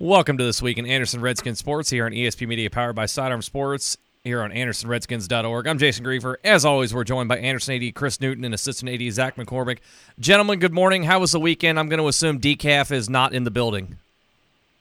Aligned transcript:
Welcome 0.00 0.38
to 0.38 0.44
this 0.44 0.62
week 0.62 0.78
in 0.78 0.86
Anderson 0.86 1.20
Redskins 1.20 1.58
Sports 1.58 1.90
here 1.90 2.06
on 2.06 2.12
ESP 2.12 2.46
Media, 2.46 2.70
powered 2.70 2.94
by 2.94 3.06
Sidearm 3.06 3.42
Sports 3.42 3.96
here 4.22 4.42
on 4.42 4.52
AndersonRedskins.org. 4.52 5.66
I'm 5.66 5.76
Jason 5.76 6.04
Griefer. 6.04 6.36
As 6.44 6.64
always, 6.64 6.94
we're 6.94 7.02
joined 7.02 7.28
by 7.28 7.38
Anderson 7.38 7.82
AD 7.82 7.96
Chris 7.96 8.20
Newton 8.20 8.44
and 8.44 8.54
Assistant 8.54 8.92
AD 8.92 9.12
Zach 9.12 9.34
McCormick. 9.34 9.78
Gentlemen, 10.20 10.60
good 10.60 10.72
morning. 10.72 11.02
How 11.02 11.18
was 11.18 11.32
the 11.32 11.40
weekend? 11.40 11.80
I'm 11.80 11.88
going 11.88 11.98
to 11.98 12.06
assume 12.06 12.40
decaf 12.40 12.92
is 12.92 13.10
not 13.10 13.32
in 13.32 13.42
the 13.42 13.50
building. 13.50 13.98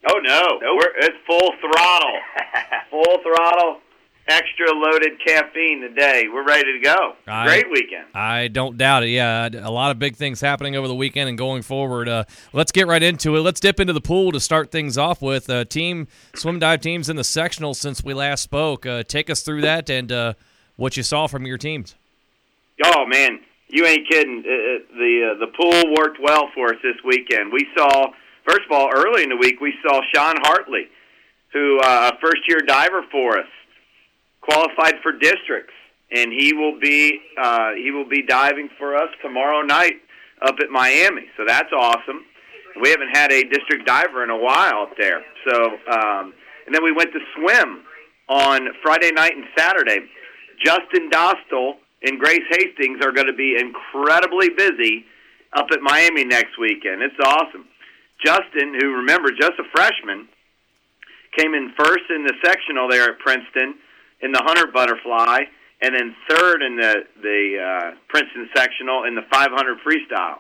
Oh 0.08 0.20
no, 0.20 0.60
We're, 0.62 0.94
it's 1.00 1.18
full 1.26 1.52
throttle, 1.62 2.20
full 2.92 3.18
throttle 3.24 3.82
extra 4.28 4.68
loaded 4.74 5.14
caffeine 5.26 5.82
today. 5.82 6.26
We're 6.32 6.46
ready 6.46 6.74
to 6.74 6.80
go. 6.80 7.14
I, 7.28 7.46
Great 7.46 7.72
weekend. 7.72 8.06
I 8.14 8.48
don't 8.48 8.78
doubt 8.78 9.04
it. 9.04 9.10
Yeah, 9.10 9.50
a 9.54 9.72
lot 9.72 9.92
of 9.92 10.00
big 10.00 10.16
things 10.16 10.42
happening 10.42 10.76
over 10.76 10.88
the 10.88 10.96
weekend 10.96 11.30
and 11.30 11.38
going 11.38 11.62
forward. 11.62 12.10
Uh, 12.10 12.26
let's 12.54 12.72
get 12.72 12.88
right 12.88 13.02
into 13.02 13.36
it. 13.36 13.42
Let's 13.42 13.60
dip 13.60 13.80
into 13.80 13.94
the 13.94 14.02
pool 14.02 14.32
to 14.32 14.40
start 14.40 14.72
things 14.72 14.98
off 14.98 15.22
with. 15.22 15.50
Uh, 15.50 15.66
team 15.66 16.08
swim 16.36 16.60
dive 16.60 16.82
teams 16.82 17.10
in 17.10 17.16
the 17.16 17.24
sectional 17.24 17.74
since 17.74 18.04
we 18.04 18.14
last 18.14 18.42
spoke. 18.42 18.86
Uh, 18.86 19.04
take 19.04 19.30
us 19.30 19.42
through 19.42 19.62
that 19.62 19.90
and 19.90 20.12
uh, 20.12 20.34
what 20.76 20.98
you 20.98 21.04
saw 21.04 21.28
from 21.28 21.46
your 21.46 21.58
teams. 21.58 21.96
Oh 22.84 23.06
man, 23.06 23.40
you 23.70 23.86
ain't 23.86 24.08
kidding. 24.10 24.44
Uh, 24.46 24.52
uh, 24.52 24.98
the 24.98 25.32
uh, 25.36 25.40
the 25.40 25.48
pool 25.48 25.94
worked 25.98 26.20
well 26.22 26.50
for 26.54 26.70
us 26.74 26.80
this 26.84 26.98
weekend. 27.04 27.52
We 27.52 27.68
saw 27.78 28.08
first 28.48 28.62
of 28.70 28.72
all 28.72 28.90
early 28.94 29.24
in 29.24 29.30
the 29.30 29.38
week 29.38 29.60
we 29.62 29.74
saw 29.82 30.02
Sean 30.14 30.36
Hartley, 30.44 30.88
who 31.54 31.80
uh, 31.80 32.12
a 32.14 32.20
first 32.20 32.42
year 32.48 32.60
diver 32.66 33.04
for 33.12 33.40
us 33.40 33.48
qualified 34.48 34.96
for 35.04 35.12
districts, 35.12 35.74
and 36.12 36.32
he 36.32 36.54
will 36.54 36.80
be 36.80 37.20
uh, 37.42 37.72
he 37.74 37.92
will 37.92 38.08
be 38.08 38.24
diving 38.24 38.70
for 38.78 38.96
us 38.96 39.10
tomorrow 39.22 39.62
night 39.62 40.00
up 40.42 40.56
at 40.62 40.70
Miami. 40.70 41.26
So 41.36 41.44
that's 41.46 41.72
awesome. 41.78 42.26
We 42.82 42.90
haven't 42.90 43.16
had 43.16 43.32
a 43.32 43.44
district 43.44 43.86
diver 43.86 44.24
in 44.24 44.30
a 44.30 44.38
while 44.38 44.84
up 44.84 44.98
there. 44.98 45.24
So 45.48 45.66
um, 45.92 46.34
and 46.66 46.76
then 46.76 46.84
we 46.84 46.92
went 46.92 47.12
to 47.14 47.20
swim 47.36 47.84
on 48.30 48.68
Friday 48.82 49.12
night 49.12 49.36
and 49.36 49.46
Saturday. 49.58 50.00
Justin 50.64 51.10
Dostal 51.10 51.74
and 52.04 52.20
Grace 52.20 52.44
Hastings 52.52 53.04
are 53.04 53.12
going 53.12 53.28
to 53.28 53.34
be 53.34 53.58
incredibly 53.60 54.50
busy 54.50 55.06
up 55.54 55.68
at 55.72 55.82
Miami 55.82 56.26
next 56.26 56.60
weekend. 56.60 57.02
It's 57.02 57.16
awesome. 57.24 57.66
Justin, 58.24 58.76
who 58.80 58.96
remember 58.96 59.30
just 59.32 59.54
a 59.60 59.64
freshman, 59.72 60.28
came 61.38 61.54
in 61.54 61.74
first 61.78 62.04
in 62.10 62.24
the 62.24 62.34
sectional 62.44 62.90
there 62.90 63.12
at 63.12 63.20
Princeton 63.20 63.76
in 64.22 64.32
the 64.32 64.42
hunter 64.44 64.68
butterfly, 64.68 65.44
and 65.82 65.94
then 65.94 66.16
third 66.30 66.62
in 66.62 66.76
the 66.76 67.04
the 67.22 67.58
uh, 67.62 67.96
Princeton 68.08 68.50
sectional 68.56 69.04
in 69.04 69.16
the 69.16 69.24
500 69.32 69.78
freestyle. 69.86 70.40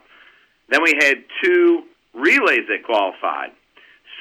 Then 0.69 0.84
we 0.84 0.95
had 1.00 1.23
two 1.44 1.84
relays 2.14 2.67
that 2.67 2.84
qualified. 2.86 3.52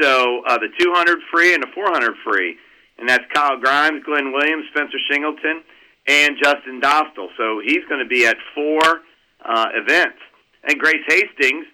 So 0.01 0.43
uh, 0.47 0.59
the 0.59 0.69
200 0.79 1.19
free 1.33 1.55
and 1.55 1.63
the 1.63 1.69
400 1.75 2.15
free, 2.23 2.57
and 2.99 3.09
that's 3.09 3.25
Kyle 3.33 3.59
Grimes, 3.59 4.05
Glenn 4.05 4.33
Williams, 4.33 4.67
Spencer 4.71 4.99
Shingleton, 5.11 5.63
and 6.07 6.37
Justin 6.43 6.81
Dostal. 6.81 7.29
So 7.37 7.61
he's 7.65 7.85
going 7.89 8.01
to 8.01 8.09
be 8.09 8.27
at 8.27 8.37
four 8.55 9.01
uh, 9.45 9.67
events. 9.75 10.19
And 10.65 10.79
Grace 10.79 11.03
Hastings 11.09 11.67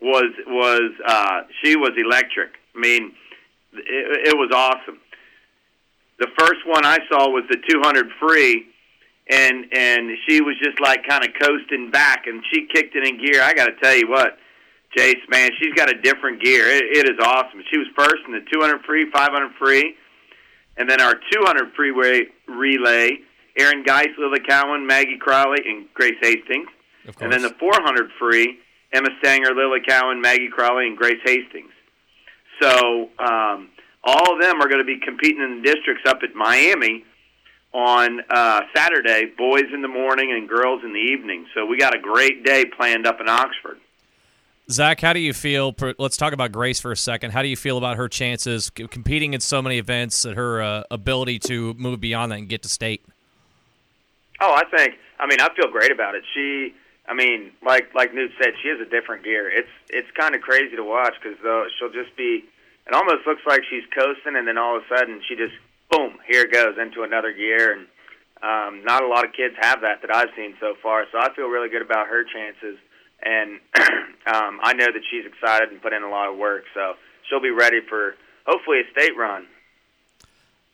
was 0.00 0.32
was 0.46 0.90
uh, 1.06 1.42
she 1.62 1.76
was 1.76 1.92
electric. 1.96 2.50
I 2.74 2.78
mean, 2.78 3.12
it, 3.72 4.28
it 4.28 4.36
was 4.36 4.50
awesome 4.52 4.98
the 6.18 6.28
first 6.38 6.66
one 6.66 6.84
I 6.84 6.98
saw 7.08 7.28
was 7.28 7.44
the 7.48 7.58
200 7.68 8.06
free, 8.20 8.66
and 9.30 9.66
and 9.72 10.10
she 10.26 10.40
was 10.40 10.56
just 10.62 10.80
like 10.80 11.06
kind 11.06 11.24
of 11.24 11.30
coasting 11.40 11.90
back, 11.90 12.26
and 12.26 12.42
she 12.52 12.66
kicked 12.72 12.96
it 12.96 13.06
in 13.06 13.18
gear. 13.18 13.42
I 13.42 13.54
got 13.54 13.66
to 13.66 13.76
tell 13.80 13.94
you 13.94 14.08
what, 14.08 14.38
Jace, 14.96 15.28
man, 15.28 15.50
she's 15.60 15.74
got 15.74 15.90
a 15.90 16.00
different 16.00 16.42
gear. 16.42 16.66
It, 16.66 16.84
it 16.96 17.08
is 17.08 17.18
awesome. 17.22 17.62
She 17.70 17.78
was 17.78 17.86
first 17.96 18.16
in 18.26 18.32
the 18.32 18.44
200 18.52 18.82
free, 18.84 19.10
500 19.10 19.50
free, 19.58 19.94
and 20.76 20.88
then 20.88 21.00
our 21.00 21.14
200 21.14 21.72
freeway 21.74 22.22
relay. 22.46 23.18
Aaron 23.58 23.82
Geis, 23.82 24.10
Lily 24.16 24.38
Cowan, 24.48 24.86
Maggie 24.86 25.18
Crowley, 25.18 25.58
and 25.66 25.86
Grace 25.92 26.14
Hastings. 26.22 26.68
And 27.20 27.32
then 27.32 27.42
the 27.42 27.50
400 27.58 28.10
free, 28.16 28.58
Emma 28.92 29.08
Stanger, 29.18 29.52
Lily 29.52 29.80
Cowan, 29.86 30.20
Maggie 30.20 30.48
Crowley, 30.48 30.86
and 30.86 30.96
Grace 30.96 31.18
Hastings. 31.24 31.72
So 32.60 33.08
um, 33.18 33.68
all 34.04 34.34
of 34.34 34.40
them 34.40 34.60
are 34.60 34.68
going 34.68 34.80
to 34.80 34.84
be 34.84 34.98
competing 34.98 35.42
in 35.42 35.62
the 35.62 35.72
districts 35.72 36.04
up 36.06 36.18
at 36.22 36.34
Miami 36.34 37.04
on 37.72 38.20
uh, 38.30 38.62
Saturday, 38.74 39.32
boys 39.36 39.64
in 39.72 39.82
the 39.82 39.88
morning 39.88 40.32
and 40.32 40.48
girls 40.48 40.82
in 40.84 40.92
the 40.92 40.98
evening. 40.98 41.46
So 41.54 41.66
we 41.66 41.78
got 41.78 41.94
a 41.94 41.98
great 41.98 42.44
day 42.44 42.64
planned 42.64 43.06
up 43.06 43.20
in 43.20 43.28
Oxford. 43.28 43.78
Zach, 44.70 45.00
how 45.00 45.14
do 45.14 45.20
you 45.20 45.32
feel? 45.32 45.74
Let's 45.98 46.18
talk 46.18 46.34
about 46.34 46.52
Grace 46.52 46.78
for 46.78 46.92
a 46.92 46.96
second. 46.96 47.30
How 47.30 47.40
do 47.40 47.48
you 47.48 47.56
feel 47.56 47.78
about 47.78 47.96
her 47.96 48.06
chances 48.06 48.68
competing 48.70 49.32
in 49.32 49.40
so 49.40 49.62
many 49.62 49.78
events 49.78 50.26
and 50.26 50.36
her 50.36 50.60
uh, 50.60 50.82
ability 50.90 51.38
to 51.40 51.72
move 51.74 52.00
beyond 52.00 52.32
that 52.32 52.38
and 52.38 52.48
get 52.48 52.62
to 52.64 52.68
state? 52.68 53.02
Oh, 54.40 54.52
I 54.52 54.64
think. 54.76 54.94
I 55.18 55.26
mean, 55.26 55.40
I 55.40 55.48
feel 55.54 55.70
great 55.70 55.90
about 55.90 56.14
it. 56.14 56.22
She, 56.34 56.74
I 57.08 57.14
mean, 57.14 57.50
like 57.64 57.94
like 57.94 58.12
Newt 58.12 58.30
said, 58.38 58.52
she 58.62 58.68
has 58.68 58.78
a 58.78 58.88
different 58.88 59.24
gear. 59.24 59.50
It's 59.50 59.70
it's 59.88 60.08
kind 60.18 60.34
of 60.34 60.42
crazy 60.42 60.76
to 60.76 60.84
watch 60.84 61.14
because 61.20 61.38
though 61.42 61.64
she'll 61.78 61.92
just 61.92 62.14
be 62.14 62.44
it 62.88 62.94
almost 62.94 63.26
looks 63.26 63.42
like 63.46 63.60
she's 63.68 63.84
coasting, 63.94 64.36
and 64.36 64.48
then 64.48 64.56
all 64.56 64.76
of 64.76 64.82
a 64.82 64.96
sudden 64.96 65.20
she 65.28 65.36
just 65.36 65.54
boom, 65.90 66.18
here 66.26 66.42
it 66.42 66.52
goes 66.52 66.76
into 66.80 67.02
another 67.02 67.32
gear, 67.32 67.72
and 67.72 67.86
um, 68.42 68.84
not 68.84 69.02
a 69.02 69.08
lot 69.08 69.24
of 69.24 69.32
kids 69.32 69.54
have 69.60 69.80
that 69.82 70.00
that 70.02 70.14
I've 70.14 70.32
seen 70.36 70.54
so 70.60 70.74
far. 70.82 71.04
So 71.12 71.18
I 71.18 71.34
feel 71.34 71.48
really 71.48 71.68
good 71.68 71.82
about 71.82 72.06
her 72.08 72.24
chances, 72.24 72.78
and 73.22 73.60
um, 74.26 74.60
I 74.62 74.74
know 74.74 74.86
that 74.86 75.02
she's 75.10 75.26
excited 75.26 75.70
and 75.70 75.82
put 75.82 75.92
in 75.92 76.02
a 76.02 76.10
lot 76.10 76.30
of 76.30 76.38
work. 76.38 76.64
So 76.74 76.94
she'll 77.28 77.42
be 77.42 77.50
ready 77.50 77.80
for 77.88 78.14
hopefully 78.46 78.80
a 78.80 78.90
state 78.92 79.16
run. 79.16 79.46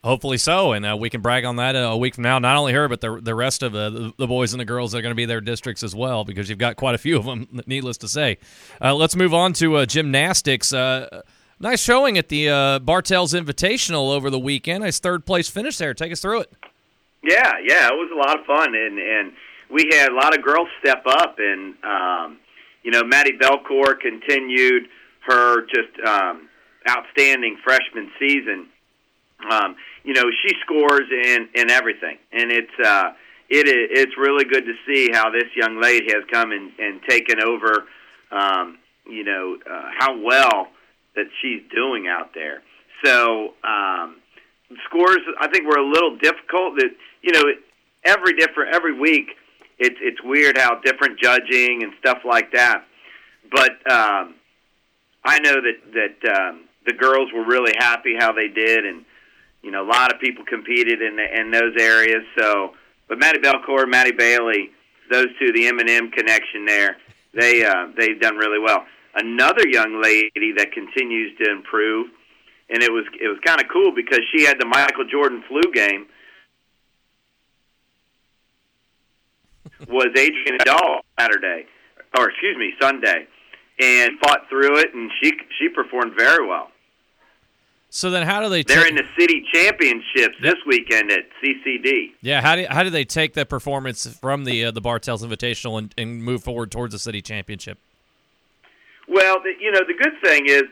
Hopefully 0.02 0.36
so, 0.36 0.72
and 0.72 0.84
uh, 0.84 0.94
we 1.00 1.08
can 1.08 1.22
brag 1.22 1.46
on 1.46 1.56
that 1.56 1.74
uh, 1.74 1.78
a 1.78 1.96
week 1.96 2.16
from 2.16 2.24
now. 2.24 2.38
Not 2.38 2.58
only 2.58 2.74
her, 2.74 2.88
but 2.88 3.00
the 3.00 3.20
the 3.22 3.34
rest 3.34 3.62
of 3.62 3.72
the 3.72 4.12
the 4.18 4.26
boys 4.26 4.52
and 4.52 4.60
the 4.60 4.66
girls 4.66 4.92
that 4.92 4.98
are 4.98 5.02
going 5.02 5.12
to 5.12 5.16
be 5.16 5.24
their 5.24 5.40
districts 5.40 5.82
as 5.82 5.94
well, 5.94 6.24
because 6.24 6.50
you've 6.50 6.58
got 6.58 6.76
quite 6.76 6.94
a 6.94 6.98
few 6.98 7.16
of 7.16 7.24
them. 7.24 7.62
Needless 7.66 7.96
to 7.98 8.08
say, 8.08 8.36
uh, 8.82 8.94
let's 8.94 9.16
move 9.16 9.32
on 9.32 9.54
to 9.54 9.76
uh, 9.76 9.86
gymnastics. 9.86 10.74
Nice 11.60 11.82
showing 11.82 12.18
at 12.18 12.28
the 12.28 12.48
uh, 12.48 12.78
Bartell's 12.80 13.32
Invitational 13.32 14.12
over 14.12 14.28
the 14.28 14.38
weekend. 14.38 14.82
Nice 14.82 14.98
third 14.98 15.24
place 15.24 15.48
finish 15.48 15.78
there. 15.78 15.94
Take 15.94 16.12
us 16.12 16.20
through 16.20 16.40
it. 16.40 16.52
Yeah, 17.22 17.52
yeah, 17.64 17.88
it 17.88 17.94
was 17.94 18.10
a 18.12 18.18
lot 18.18 18.38
of 18.38 18.44
fun, 18.44 18.74
and 18.74 18.98
and 18.98 19.32
we 19.70 19.88
had 19.92 20.10
a 20.10 20.14
lot 20.14 20.36
of 20.36 20.44
girls 20.44 20.68
step 20.80 21.04
up, 21.06 21.36
and 21.38 21.74
um, 21.82 22.38
you 22.82 22.90
know, 22.90 23.02
Maddie 23.02 23.38
Belcourt 23.38 24.00
continued 24.00 24.88
her 25.26 25.62
just 25.66 26.06
um, 26.06 26.48
outstanding 26.88 27.56
freshman 27.64 28.10
season. 28.18 28.66
Um, 29.50 29.76
you 30.02 30.12
know, 30.12 30.24
she 30.42 30.54
scores 30.64 31.08
in 31.10 31.48
in 31.54 31.70
everything, 31.70 32.18
and 32.32 32.52
it's 32.52 32.78
uh, 32.84 33.12
it 33.48 33.68
is 33.68 33.88
it's 33.90 34.18
really 34.18 34.44
good 34.44 34.64
to 34.66 34.74
see 34.86 35.10
how 35.12 35.30
this 35.30 35.48
young 35.56 35.80
lady 35.80 36.12
has 36.12 36.24
come 36.30 36.52
and, 36.52 36.72
and 36.78 37.00
taken 37.08 37.40
over. 37.40 37.86
Um, 38.30 38.78
you 39.06 39.24
know 39.24 39.56
uh, 39.70 39.90
how 39.98 40.18
well 40.18 40.68
that 41.16 41.26
she's 41.40 41.62
doing 41.74 42.06
out 42.08 42.34
there. 42.34 42.62
So 43.04 43.54
um, 43.64 44.16
scores, 44.86 45.18
I 45.40 45.48
think, 45.48 45.66
were 45.66 45.78
a 45.78 45.86
little 45.86 46.16
difficult. 46.16 46.76
That 46.76 46.90
you 47.22 47.32
know, 47.32 47.42
every 48.04 48.34
different 48.34 48.74
every 48.74 48.98
week, 48.98 49.30
it's 49.78 49.96
it's 50.00 50.22
weird 50.22 50.58
how 50.58 50.80
different 50.84 51.18
judging 51.20 51.82
and 51.82 51.92
stuff 52.00 52.18
like 52.24 52.52
that. 52.52 52.84
But 53.50 53.72
um, 53.90 54.34
I 55.24 55.38
know 55.40 55.54
that 55.54 55.92
that 55.92 56.38
um, 56.38 56.64
the 56.86 56.92
girls 56.92 57.30
were 57.34 57.44
really 57.44 57.74
happy 57.78 58.14
how 58.18 58.32
they 58.32 58.48
did, 58.48 58.84
and 58.84 59.04
you 59.62 59.70
know, 59.70 59.82
a 59.82 59.88
lot 59.88 60.12
of 60.12 60.20
people 60.20 60.44
competed 60.44 61.00
in 61.00 61.16
the, 61.16 61.40
in 61.40 61.50
those 61.50 61.74
areas. 61.78 62.22
So, 62.38 62.74
but 63.08 63.18
Maddie 63.18 63.40
Belcourt, 63.40 63.88
Maddie 63.88 64.12
Bailey, 64.12 64.70
those 65.10 65.28
two, 65.38 65.52
the 65.52 65.66
M 65.66 65.78
and 65.78 65.88
M 65.88 66.10
connection 66.10 66.64
there, 66.66 66.96
they 67.34 67.64
uh, 67.64 67.88
they've 67.96 68.20
done 68.20 68.36
really 68.36 68.58
well 68.58 68.84
another 69.16 69.66
young 69.68 70.00
lady 70.02 70.52
that 70.56 70.72
continues 70.72 71.36
to 71.38 71.50
improve, 71.50 72.08
and 72.68 72.82
it 72.82 72.92
was 72.92 73.04
it 73.20 73.28
was 73.28 73.38
kind 73.44 73.60
of 73.60 73.68
cool 73.72 73.92
because 73.94 74.20
she 74.34 74.44
had 74.44 74.58
the 74.58 74.66
Michael 74.66 75.04
Jordan 75.04 75.42
flu 75.48 75.62
game. 75.72 76.06
was 79.88 80.08
Adrian 80.16 80.58
Dahl 80.64 81.00
Saturday, 81.18 81.66
or 82.16 82.30
excuse 82.30 82.56
me, 82.56 82.72
Sunday, 82.80 83.26
and 83.80 84.12
fought 84.22 84.48
through 84.48 84.78
it, 84.78 84.94
and 84.94 85.10
she 85.20 85.32
she 85.58 85.68
performed 85.68 86.14
very 86.16 86.46
well. 86.46 86.70
So 87.90 88.10
then, 88.10 88.26
how 88.26 88.42
do 88.42 88.48
they? 88.48 88.64
They're 88.64 88.88
in 88.88 88.96
the 88.96 89.04
city 89.16 89.44
championships 89.52 90.34
this 90.42 90.56
weekend 90.66 91.12
at 91.12 91.26
CCD. 91.40 92.10
Yeah, 92.22 92.40
how 92.40 92.56
do 92.56 92.66
how 92.68 92.82
do 92.82 92.90
they 92.90 93.04
take 93.04 93.34
that 93.34 93.48
performance 93.48 94.06
from 94.18 94.44
the 94.44 94.66
uh, 94.66 94.70
the 94.72 94.80
Bartels 94.80 95.24
Invitational 95.24 95.78
and, 95.78 95.94
and 95.96 96.22
move 96.22 96.42
forward 96.42 96.72
towards 96.72 96.92
the 96.92 96.98
city 96.98 97.22
championship? 97.22 97.78
Well, 99.08 99.42
you 99.60 99.70
know, 99.70 99.80
the 99.86 99.94
good 99.94 100.14
thing 100.22 100.46
is, 100.46 100.64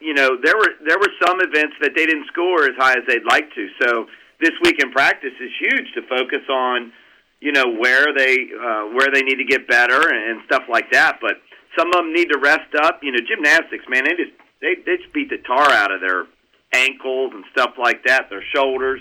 you 0.00 0.14
know, 0.14 0.36
there 0.42 0.56
were 0.56 0.74
there 0.86 0.98
were 0.98 1.12
some 1.24 1.40
events 1.40 1.76
that 1.80 1.92
they 1.94 2.06
didn't 2.06 2.26
score 2.28 2.64
as 2.64 2.76
high 2.78 2.92
as 2.92 3.04
they'd 3.06 3.26
like 3.28 3.52
to. 3.54 3.68
So 3.82 4.06
this 4.40 4.52
week 4.62 4.82
in 4.82 4.90
practice 4.90 5.34
is 5.40 5.50
huge 5.60 5.92
to 5.94 6.02
focus 6.08 6.42
on, 6.50 6.92
you 7.40 7.52
know, 7.52 7.64
where 7.78 8.06
they 8.16 8.48
uh, 8.54 8.90
where 8.94 9.08
they 9.12 9.22
need 9.22 9.36
to 9.36 9.46
get 9.46 9.68
better 9.68 10.00
and, 10.00 10.30
and 10.30 10.40
stuff 10.46 10.64
like 10.70 10.90
that. 10.92 11.18
But 11.20 11.38
some 11.78 11.88
of 11.88 11.94
them 11.94 12.12
need 12.12 12.30
to 12.30 12.38
rest 12.38 12.74
up. 12.82 13.00
You 13.02 13.12
know, 13.12 13.18
gymnastics, 13.26 13.84
man, 13.88 14.06
it 14.06 14.18
is 14.18 14.28
they 14.60 14.74
they 14.86 14.96
just 14.98 15.12
beat 15.12 15.30
the 15.30 15.38
tar 15.46 15.70
out 15.70 15.92
of 15.92 16.00
their 16.00 16.26
ankles 16.72 17.32
and 17.34 17.44
stuff 17.52 17.74
like 17.78 18.04
that, 18.04 18.30
their 18.30 18.44
shoulders. 18.54 19.00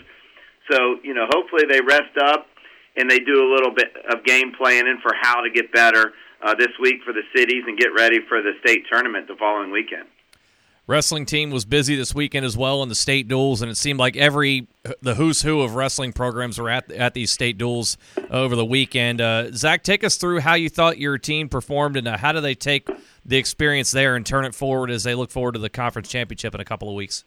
So 0.70 0.98
you 1.04 1.14
know, 1.14 1.26
hopefully 1.30 1.64
they 1.70 1.82
rest 1.82 2.18
up 2.22 2.48
and 2.96 3.10
they 3.10 3.20
do 3.20 3.46
a 3.46 3.50
little 3.54 3.74
bit 3.74 3.94
of 4.10 4.24
game 4.26 4.52
planning 4.58 5.00
for 5.02 5.14
how 5.22 5.42
to 5.42 5.50
get 5.50 5.72
better 5.72 6.14
uh, 6.44 6.56
this 6.56 6.72
week 6.80 7.02
for 7.04 7.14
the 7.14 7.24
cities 7.36 7.64
and 7.68 7.78
get 7.78 7.90
ready 7.96 8.20
for 8.28 8.42
the 8.42 8.54
state 8.62 8.86
tournament 8.92 9.28
the 9.28 9.36
following 9.36 9.72
weekend. 9.72 10.08
Wrestling 10.88 11.26
team 11.26 11.52
was 11.52 11.66
busy 11.66 11.98
this 11.98 12.16
weekend 12.16 12.46
as 12.46 12.56
well 12.56 12.82
in 12.82 12.88
the 12.88 12.96
state 12.96 13.28
duels, 13.28 13.62
and 13.62 13.70
it 13.70 13.76
seemed 13.76 14.00
like 14.00 14.16
every 14.16 14.68
the 15.02 15.16
who's 15.16 15.42
who 15.42 15.60
of 15.60 15.76
wrestling 15.76 16.14
programs 16.14 16.58
were 16.58 16.70
at 16.70 16.90
at 16.94 17.14
these 17.14 17.30
state 17.30 17.58
duels 17.58 17.98
over 18.32 18.56
the 18.56 18.64
weekend. 18.64 19.20
Uh, 19.20 19.52
Zach, 19.52 19.84
take 19.84 20.06
us 20.06 20.16
through 20.16 20.40
how 20.40 20.54
you 20.54 20.70
thought 20.70 20.98
your 20.98 21.18
team 21.18 21.50
performed, 21.50 21.98
and 21.98 22.08
uh, 22.08 22.18
how 22.18 22.32
do 22.32 22.40
they 22.40 22.56
take 22.56 22.88
the 23.26 23.36
experience 23.36 23.92
there 23.92 24.16
and 24.16 24.26
turn 24.26 24.46
it 24.46 24.56
forward 24.56 24.90
as 24.90 25.04
they 25.04 25.14
look 25.14 25.30
forward 25.30 25.56
to 25.56 25.60
the 25.60 25.70
conference 25.70 26.08
championship 26.08 26.56
in 26.56 26.62
a 26.62 26.66
couple 26.66 26.88
of 26.88 26.96
weeks. 26.96 27.26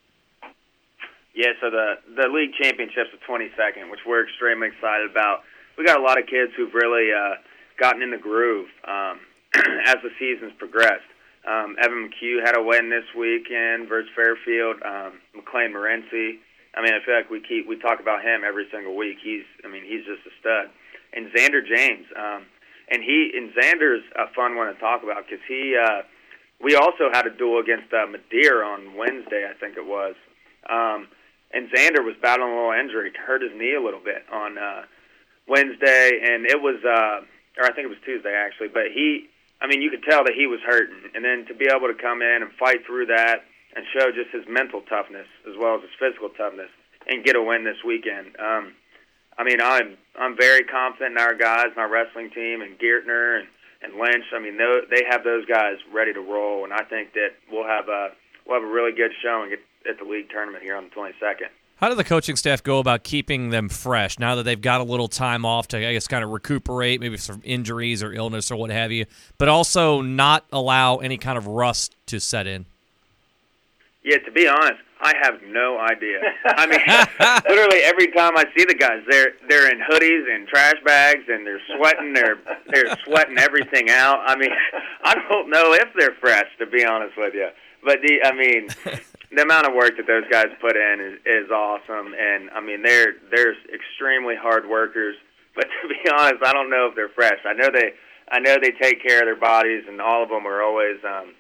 Yeah, 1.34 1.52
so 1.60 1.68
the 1.68 1.96
the 2.16 2.28
league 2.28 2.52
championship's 2.54 3.10
the 3.12 3.18
22nd, 3.28 3.90
which 3.90 4.00
we're 4.06 4.24
extremely 4.24 4.68
excited 4.68 5.10
about. 5.10 5.40
We 5.76 5.84
got 5.84 6.00
a 6.00 6.02
lot 6.02 6.18
of 6.18 6.26
kids 6.26 6.52
who've 6.56 6.72
really 6.72 7.12
uh, 7.12 7.34
gotten 7.80 8.02
in 8.02 8.10
the 8.10 8.20
groove 8.20 8.68
um, 8.86 9.18
as 9.88 9.96
the 10.04 10.12
season's 10.18 10.52
progressed. 10.58 11.08
Um, 11.48 11.76
Evan 11.80 12.10
McHugh 12.10 12.44
had 12.44 12.54
a 12.56 12.62
win 12.62 12.90
this 12.90 13.08
weekend 13.16 13.88
versus 13.88 14.10
Fairfield. 14.14 14.76
Um, 14.84 15.18
McLean 15.34 15.72
Morency. 15.72 16.36
I 16.76 16.84
mean, 16.84 16.92
I 16.92 17.00
feel 17.04 17.16
like 17.16 17.30
we 17.30 17.40
keep 17.40 17.66
we 17.66 17.80
talk 17.80 17.98
about 17.98 18.22
him 18.22 18.44
every 18.46 18.68
single 18.70 18.94
week. 18.94 19.16
He's, 19.24 19.48
I 19.64 19.68
mean, 19.68 19.82
he's 19.82 20.04
just 20.04 20.22
a 20.28 20.32
stud. 20.38 20.70
And 21.12 21.32
Xander 21.32 21.64
James, 21.66 22.06
um, 22.14 22.46
and 22.92 23.02
he 23.02 23.32
and 23.34 23.50
Xander's 23.56 24.04
a 24.14 24.30
fun 24.36 24.54
one 24.54 24.72
to 24.72 24.78
talk 24.78 25.02
about 25.02 25.24
because 25.26 25.42
he. 25.48 25.74
Uh, 25.74 26.02
we 26.62 26.76
also 26.76 27.08
had 27.10 27.26
a 27.26 27.30
duel 27.30 27.58
against 27.58 27.92
uh, 27.92 28.06
Madeira 28.06 28.66
on 28.66 28.94
Wednesday, 28.94 29.48
I 29.48 29.54
think 29.58 29.76
it 29.76 29.86
was. 29.86 30.14
Um, 30.68 31.08
and 31.52 31.70
Xander 31.72 32.04
was 32.04 32.14
battling 32.20 32.52
a 32.52 32.54
little 32.54 32.72
injury, 32.72 33.10
hurt 33.16 33.42
his 33.42 33.52
knee 33.56 33.74
a 33.74 33.82
little 33.82 34.00
bit 34.00 34.22
on 34.30 34.58
uh, 34.58 34.82
Wednesday, 35.48 36.20
and 36.22 36.44
it 36.46 36.60
was, 36.60 36.78
uh, 36.84 37.24
or 37.58 37.64
I 37.64 37.72
think 37.72 37.86
it 37.86 37.92
was 37.92 38.02
Tuesday 38.04 38.34
actually. 38.34 38.68
But 38.68 38.92
he, 38.94 39.28
I 39.60 39.66
mean, 39.66 39.82
you 39.82 39.90
could 39.90 40.04
tell 40.04 40.24
that 40.24 40.34
he 40.34 40.46
was 40.46 40.60
hurting, 40.64 41.10
and 41.14 41.24
then 41.24 41.46
to 41.46 41.54
be 41.54 41.66
able 41.66 41.88
to 41.88 41.98
come 41.98 42.22
in 42.22 42.42
and 42.42 42.50
fight 42.58 42.86
through 42.86 43.06
that 43.06 43.44
and 43.74 43.84
show 43.94 44.10
just 44.10 44.30
his 44.34 44.44
mental 44.48 44.82
toughness 44.82 45.26
as 45.46 45.54
well 45.58 45.76
as 45.76 45.82
his 45.82 45.94
physical 45.98 46.30
toughness 46.30 46.70
and 47.06 47.24
get 47.24 47.36
a 47.36 47.42
win 47.42 47.64
this 47.64 47.82
weekend. 47.84 48.36
Um, 48.38 48.74
I 49.38 49.44
mean, 49.44 49.60
I'm 49.60 49.96
I'm 50.18 50.36
very 50.36 50.64
confident 50.64 51.16
in 51.16 51.18
our 51.18 51.34
guys, 51.34 51.72
my 51.76 51.84
wrestling 51.84 52.30
team, 52.30 52.62
and 52.62 52.78
Geertner 52.78 53.40
and 53.40 53.48
and 53.82 53.94
Lynch. 53.98 54.24
I 54.34 54.38
mean, 54.38 54.58
they 54.58 55.04
have 55.08 55.24
those 55.24 55.46
guys 55.46 55.76
ready 55.92 56.12
to 56.12 56.20
roll, 56.20 56.64
and 56.64 56.72
I 56.72 56.84
think 56.84 57.14
that 57.14 57.32
we'll 57.50 57.66
have 57.66 57.88
a 57.88 58.10
we'll 58.46 58.60
have 58.60 58.68
a 58.68 58.72
really 58.72 58.92
good 58.92 59.12
showing 59.22 59.52
at, 59.52 59.60
at 59.88 59.98
the 59.98 60.04
league 60.04 60.28
tournament 60.30 60.62
here 60.62 60.76
on 60.76 60.84
the 60.84 60.90
22nd. 60.90 61.48
How 61.80 61.88
do 61.88 61.94
the 61.94 62.04
coaching 62.04 62.36
staff 62.36 62.62
go 62.62 62.78
about 62.78 63.04
keeping 63.04 63.48
them 63.48 63.70
fresh 63.70 64.18
now 64.18 64.34
that 64.34 64.42
they've 64.42 64.60
got 64.60 64.82
a 64.82 64.84
little 64.84 65.08
time 65.08 65.46
off 65.46 65.68
to, 65.68 65.78
I 65.78 65.94
guess, 65.94 66.06
kind 66.06 66.22
of 66.22 66.28
recuperate, 66.28 67.00
maybe 67.00 67.16
from 67.16 67.40
injuries 67.42 68.02
or 68.02 68.12
illness 68.12 68.50
or 68.50 68.56
what 68.56 68.68
have 68.68 68.92
you, 68.92 69.06
but 69.38 69.48
also 69.48 70.02
not 70.02 70.44
allow 70.52 70.98
any 70.98 71.16
kind 71.16 71.38
of 71.38 71.46
rust 71.46 71.96
to 72.04 72.20
set 72.20 72.46
in? 72.46 72.66
Yeah, 74.04 74.18
to 74.18 74.30
be 74.30 74.46
honest, 74.46 74.78
I 75.00 75.14
have 75.22 75.40
no 75.46 75.78
idea. 75.78 76.20
I 76.44 76.66
mean, 76.66 76.80
literally 77.48 77.82
every 77.82 78.08
time 78.08 78.36
I 78.36 78.44
see 78.54 78.66
the 78.66 78.74
guys, 78.74 79.00
they're 79.08 79.32
they're 79.48 79.72
in 79.72 79.80
hoodies 79.80 80.34
and 80.34 80.46
trash 80.48 80.74
bags, 80.84 81.24
and 81.28 81.46
they're 81.46 81.62
sweating. 81.76 82.12
They're 82.12 82.38
they're 82.68 82.94
sweating 83.06 83.38
everything 83.38 83.88
out. 83.88 84.20
I 84.26 84.36
mean, 84.36 84.50
I 85.04 85.14
don't 85.14 85.48
know 85.48 85.72
if 85.72 85.88
they're 85.98 86.14
fresh, 86.20 86.48
to 86.58 86.66
be 86.66 86.84
honest 86.84 87.16
with 87.16 87.32
you. 87.32 87.48
But 87.82 88.00
the, 88.02 88.22
I 88.22 88.32
mean, 88.32 88.68
the 89.34 89.42
amount 89.42 89.68
of 89.68 89.74
work 89.74 89.96
that 89.96 90.06
those 90.06 90.24
guys 90.30 90.48
put 90.60 90.76
in 90.76 91.00
is 91.00 91.46
is 91.46 91.50
awesome, 91.50 92.14
and 92.18 92.50
I 92.50 92.60
mean, 92.60 92.82
they're 92.82 93.14
they're 93.34 93.54
extremely 93.72 94.34
hard 94.36 94.68
workers. 94.68 95.16
But 95.54 95.66
to 95.82 95.88
be 95.88 96.10
honest, 96.10 96.42
I 96.44 96.52
don't 96.52 96.70
know 96.70 96.88
if 96.90 96.96
they're 96.96 97.14
fresh. 97.14 97.38
I 97.44 97.54
know 97.54 97.70
they 97.72 97.92
I 98.30 98.38
know 98.40 98.56
they 98.60 98.72
take 98.72 99.02
care 99.02 99.20
of 99.20 99.26
their 99.26 99.40
bodies, 99.40 99.84
and 99.88 100.00
all 100.00 100.22
of 100.22 100.28
them 100.28 100.46
are 100.46 100.62
always. 100.62 100.98
um 101.04 101.34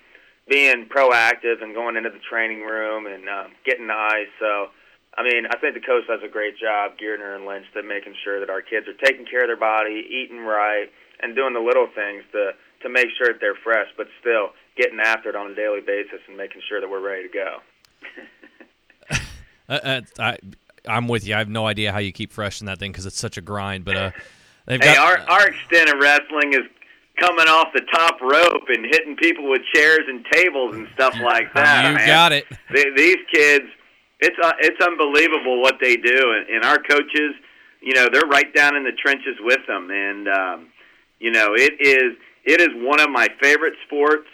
being 0.50 0.90
proactive 0.90 1.62
and 1.62 1.74
going 1.74 1.96
into 1.96 2.10
the 2.10 2.18
training 2.28 2.62
room 2.66 3.06
and 3.06 3.28
uh, 3.28 3.46
getting 3.64 3.86
the 3.86 3.94
ice. 3.94 4.28
So, 4.42 4.74
I 5.16 5.22
mean, 5.22 5.46
I 5.46 5.56
think 5.62 5.78
the 5.78 5.86
coach 5.86 6.10
does 6.10 6.26
a 6.26 6.28
great 6.28 6.58
job, 6.58 6.98
Geertner 6.98 7.38
and 7.38 7.46
Lynch, 7.46 7.66
to 7.74 7.82
making 7.86 8.18
sure 8.26 8.40
that 8.40 8.50
our 8.50 8.60
kids 8.60 8.90
are 8.90 8.98
taking 8.98 9.24
care 9.24 9.46
of 9.46 9.48
their 9.48 9.56
body, 9.60 10.02
eating 10.10 10.42
right, 10.42 10.90
and 11.22 11.36
doing 11.38 11.54
the 11.54 11.62
little 11.62 11.86
things 11.94 12.26
to 12.32 12.52
to 12.82 12.88
make 12.88 13.12
sure 13.20 13.28
that 13.28 13.40
they're 13.44 13.60
fresh, 13.62 13.88
but 13.96 14.08
still 14.24 14.56
getting 14.74 14.98
after 15.04 15.28
it 15.28 15.36
on 15.36 15.52
a 15.52 15.54
daily 15.54 15.84
basis 15.84 16.18
and 16.26 16.34
making 16.34 16.62
sure 16.66 16.80
that 16.80 16.88
we're 16.88 17.04
ready 17.04 17.28
to 17.28 17.32
go. 17.32 17.60
uh, 19.68 19.72
uh, 19.72 20.00
I, 20.18 20.38
I'm 20.86 21.08
with 21.08 21.26
you. 21.26 21.34
I 21.34 21.38
have 21.38 21.48
no 21.48 21.66
idea 21.66 21.92
how 21.92 21.98
you 21.98 22.12
keep 22.12 22.32
fresh 22.32 22.60
in 22.60 22.66
that 22.66 22.78
thing 22.78 22.92
because 22.92 23.06
it's 23.06 23.18
such 23.18 23.36
a 23.36 23.40
grind. 23.40 23.84
But 23.84 23.96
uh, 23.96 24.10
they've 24.66 24.80
hey, 24.80 24.94
got 24.94 24.98
our 24.98 25.30
our 25.30 25.48
extent 25.48 25.90
of 25.90 26.00
wrestling 26.00 26.52
is 26.52 26.66
coming 27.18 27.46
off 27.48 27.68
the 27.74 27.82
top 27.92 28.20
rope 28.20 28.64
and 28.68 28.86
hitting 28.86 29.16
people 29.16 29.48
with 29.48 29.62
chairs 29.74 30.00
and 30.08 30.24
tables 30.32 30.74
and 30.74 30.88
stuff 30.94 31.14
like 31.22 31.52
that. 31.54 31.88
you 31.88 31.96
man. 31.96 32.06
got 32.06 32.32
it. 32.32 32.46
These 32.96 33.18
kids, 33.32 33.66
it's 34.20 34.36
uh, 34.42 34.52
it's 34.60 34.80
unbelievable 34.80 35.60
what 35.60 35.76
they 35.80 35.96
do, 35.96 36.34
and, 36.36 36.48
and 36.48 36.64
our 36.64 36.78
coaches, 36.78 37.34
you 37.80 37.94
know, 37.94 38.08
they're 38.12 38.28
right 38.28 38.52
down 38.54 38.76
in 38.76 38.84
the 38.84 38.92
trenches 38.92 39.36
with 39.40 39.60
them, 39.66 39.90
and 39.90 40.28
um, 40.28 40.68
you 41.18 41.30
know, 41.30 41.54
it 41.54 41.74
is 41.80 42.16
it 42.44 42.60
is 42.60 42.68
one 42.76 43.00
of 43.00 43.10
my 43.10 43.28
favorite 43.40 43.74
sports 43.86 44.28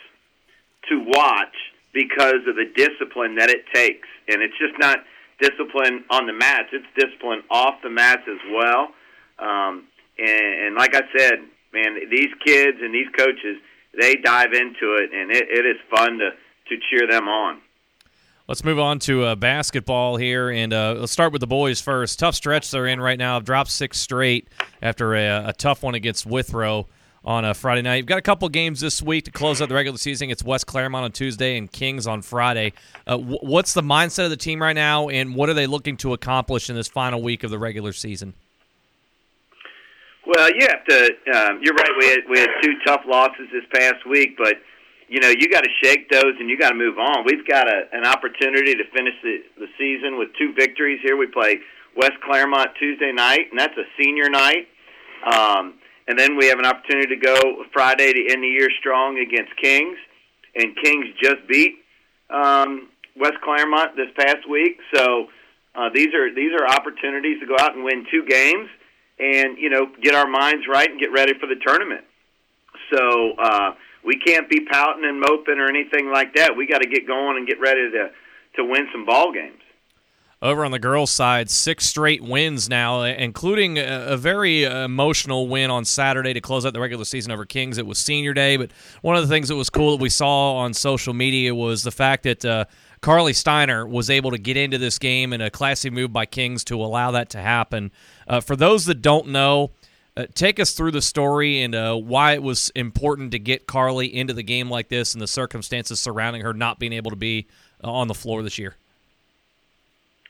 to 0.89 1.05
watch 1.09 1.55
because 1.97 2.45
of 2.47 2.57
the 2.57 2.69
discipline 2.77 3.37
that 3.37 3.49
it 3.49 3.65
takes, 3.73 4.07
and 4.29 4.43
it's 4.43 4.57
just 4.61 4.75
not 4.79 4.99
discipline 5.41 6.05
on 6.11 6.27
the 6.27 6.35
mats; 6.35 6.69
it's 6.73 6.85
discipline 6.95 7.43
off 7.51 7.81
the 7.83 7.89
mats 7.89 8.23
as 8.29 8.39
well. 8.53 8.93
Um, 9.39 9.89
and, 10.19 10.67
and 10.67 10.77
like 10.77 10.95
I 10.95 11.01
said, 11.17 11.41
man, 11.73 11.97
these 12.11 12.29
kids 12.45 12.77
and 12.83 12.95
these 12.95 13.09
coaches, 13.17 13.57
they 13.99 14.17
dive 14.17 14.53
into 14.53 14.97
it, 15.01 15.11
and 15.15 15.31
it, 15.31 15.49
it 15.49 15.65
is 15.65 15.77
fun 15.91 16.19
to 16.19 16.31
to 16.69 16.77
cheer 16.91 17.09
them 17.09 17.29
on. 17.29 17.63
Let's 18.47 18.63
move 18.63 18.79
on 18.79 18.99
to 19.01 19.25
uh, 19.25 19.35
basketball 19.35 20.19
here, 20.19 20.51
and 20.51 20.73
uh, 20.73 20.97
let's 20.99 21.13
start 21.13 21.33
with 21.33 21.41
the 21.41 21.47
boys 21.47 21.81
first. 21.81 22.19
Tough 22.19 22.35
stretch 22.35 22.71
they're 22.71 22.87
in 22.87 23.01
right 23.01 23.19
now. 23.19 23.41
Dropped 23.41 23.71
six 23.71 23.99
straight 23.99 24.49
after 24.83 25.15
a, 25.15 25.49
a 25.49 25.53
tough 25.55 25.83
one 25.83 25.95
against 25.95 26.27
Withrow 26.27 26.87
on 27.27 27.45
a 27.45 27.53
Friday 27.53 27.83
night. 27.83 27.97
You've 27.97 28.07
got 28.07 28.19
a 28.19 28.23
couple 28.23 28.49
games 28.49 28.81
this 28.81 29.03
week 29.03 29.25
to 29.25 29.33
close 29.33 29.61
out 29.61 29.69
the 29.69 29.75
regular 29.75 29.99
season. 29.99 30.31
It's 30.31 30.45
West 30.45 30.67
Clermont 30.67 31.05
on 31.05 31.13
Tuesday 31.13 31.59
and 31.59 31.71
Kings 31.71 32.07
on 32.07 32.23
Friday. 32.23 32.73
Uh, 33.07 33.17
w- 33.17 33.41
what's 33.43 33.75
the 33.75 33.83
mindset 33.83 34.25
of 34.25 34.31
the 34.31 34.37
team 34.37 34.63
right 34.63 34.77
now, 34.77 35.09
and 35.09 35.35
what 35.35 35.49
are 35.49 35.55
they 35.55 35.67
looking 35.67 35.97
to 35.99 36.13
accomplish 36.13 36.71
in 36.71 36.77
this 36.77 36.87
final 36.87 37.21
week 37.21 37.43
of 37.43 37.51
the 37.51 37.59
regular 37.59 37.93
season? 37.93 38.35
Well, 40.25 40.51
you 40.55 40.67
have 40.69 40.85
to. 40.85 41.05
Um, 41.35 41.61
you're 41.63 41.75
right. 41.75 41.91
We 41.99 42.07
had, 42.07 42.19
we 42.31 42.39
had 42.39 42.49
two 42.63 42.75
tough 42.87 43.03
losses 43.07 43.49
this 43.53 43.65
past 43.75 44.07
week, 44.09 44.37
but 44.39 44.55
you 45.09 45.21
know 45.21 45.29
you 45.29 45.49
got 45.49 45.63
to 45.63 45.71
shake 45.83 46.09
those 46.11 46.35
and 46.39 46.49
you 46.49 46.59
got 46.59 46.71
to 46.71 46.75
move 46.77 46.99
on. 46.99 47.25
We've 47.25 47.47
got 47.47 47.69
a, 47.69 47.83
an 47.93 48.05
opportunity 48.05 48.75
to 48.75 48.85
finish 48.95 49.15
the, 49.23 49.39
the 49.59 49.67
season 49.79 50.19
with 50.19 50.29
two 50.39 50.53
victories 50.55 51.01
here. 51.03 51.17
We 51.17 51.27
play 51.27 51.59
West 51.97 52.21
Clermont 52.25 52.71
Tuesday 52.79 53.13
night, 53.13 53.51
and 53.51 53.59
that's 53.59 53.77
a 53.77 53.85
senior 54.01 54.29
night. 54.29 54.69
Um, 55.25 55.75
and 56.09 56.19
then 56.19 56.37
we 56.37 56.47
have 56.47 56.59
an 56.59 56.67
opportunity 56.67 57.15
to 57.15 57.21
go 57.21 57.65
Friday 57.73 58.13
to 58.13 58.33
end 58.33 58.43
the 58.43 58.49
year 58.49 58.69
strong 58.79 59.19
against 59.19 59.57
Kings, 59.57 59.99
and 60.55 60.77
Kings 60.83 61.07
just 61.23 61.47
beat 61.49 61.77
um, 62.31 62.89
West 63.17 63.41
Clermont 63.43 63.97
this 63.97 64.09
past 64.19 64.49
week. 64.49 64.79
So 64.95 65.27
uh, 65.75 65.91
these 65.95 66.15
are 66.15 66.35
these 66.35 66.53
are 66.53 66.67
opportunities 66.67 67.41
to 67.41 67.47
go 67.47 67.57
out 67.61 67.75
and 67.75 67.85
win 67.85 68.07
two 68.11 68.25
games 68.27 68.69
and 69.19 69.59
you 69.59 69.71
know 69.71 69.87
get 70.03 70.15
our 70.15 70.27
minds 70.27 70.67
right 70.69 70.91
and 70.91 71.01
get 71.01 71.13
ready 71.13 71.33
for 71.39 71.47
the 71.47 71.57
tournament. 71.67 72.05
So 72.93 73.33
uh, 73.39 73.75
we 74.05 74.19
can't 74.19 74.49
be 74.49 74.61
pouting 74.71 75.05
and 75.05 75.21
moping 75.21 75.59
or 75.59 75.69
anything 75.69 76.11
like 76.13 76.35
that. 76.35 76.57
We 76.57 76.67
got 76.67 76.83
to 76.83 76.89
get 76.89 77.07
going 77.07 77.37
and 77.37 77.47
get 77.47 77.61
ready 77.61 77.91
to 77.91 78.11
to 78.57 78.65
win 78.65 78.89
some 78.93 79.05
ball 79.05 79.33
games. 79.33 79.61
Over 80.47 80.65
on 80.65 80.71
the 80.71 80.79
girls' 80.79 81.11
side, 81.11 81.51
six 81.51 81.87
straight 81.87 82.23
wins 82.23 82.69
now, 82.69 83.03
including 83.03 83.79
a, 83.81 84.17
very 84.17 84.63
emotional 84.63 85.49
win 85.49 85.73
on 85.73 85.85
Saturday 85.85 86.35
to 86.35 86.41
close 86.41 86.65
out 86.65 86.73
the 86.73 86.79
regular 86.79 87.05
season 87.05 87.33
over 87.33 87.45
Kings. 87.45 87.79
It 87.79 87.87
was 87.87 87.99
senior 87.99 88.33
day, 88.33 88.57
but 88.57 88.71
one 89.03 89.17
of 89.17 89.23
the 89.23 89.29
things 89.29 89.49
that 89.49 89.57
was 89.57 89.71
cool 89.71 89.97
that 89.97 90.01
we 90.01 90.09
saw 90.09 90.59
on 90.59 90.73
social 90.73 91.15
media 91.15 91.53
was 91.53 91.83
the 91.83 91.91
fact 91.91 92.23
that 92.23 92.45
uh, 92.45 92.67
Carly 93.01 93.33
Steiner 93.33 93.89
was 93.89 94.09
able 94.09 94.31
to 94.31 94.39
get 94.39 94.57
into 94.57 94.79
this 94.79 95.01
game 95.01 95.33
in 95.33 95.41
a 95.41 95.51
classy 95.51 95.91
move 95.91 96.13
by 96.13 96.27
Kings 96.27 96.63
to 96.67 96.81
allow 96.81 97.11
that 97.11 97.29
to 97.31 97.41
happen. 97.41 97.91
Uh, 98.29 98.41
for 98.41 98.55
those 98.55 98.85
that 98.87 99.03
don't 99.03 99.27
know, 99.27 99.73
uh, 100.17 100.27
take 100.37 100.61
us 100.61 100.75
through 100.75 100.93
the 100.93 101.03
story 101.03 101.61
and 101.61 101.75
uh, 101.75 101.97
why 101.97 102.35
it 102.35 102.43
was 102.45 102.71
important 102.77 103.33
to 103.33 103.41
get 103.41 103.67
Carly 103.67 104.15
into 104.15 104.33
the 104.33 104.45
game 104.45 104.71
like 104.71 104.91
this 104.91 105.13
and 105.13 105.21
the 105.21 105.27
circumstances 105.27 105.99
surrounding 105.99 106.43
her 106.43 106.55
not 106.55 106.79
being 106.79 106.93
able 106.93 107.11
to 107.11 107.17
be 107.17 107.49
uh, 107.83 107.91
on 107.91 108.07
the 108.07 108.15
floor 108.15 108.45
this 108.45 108.61
year. 108.61 108.77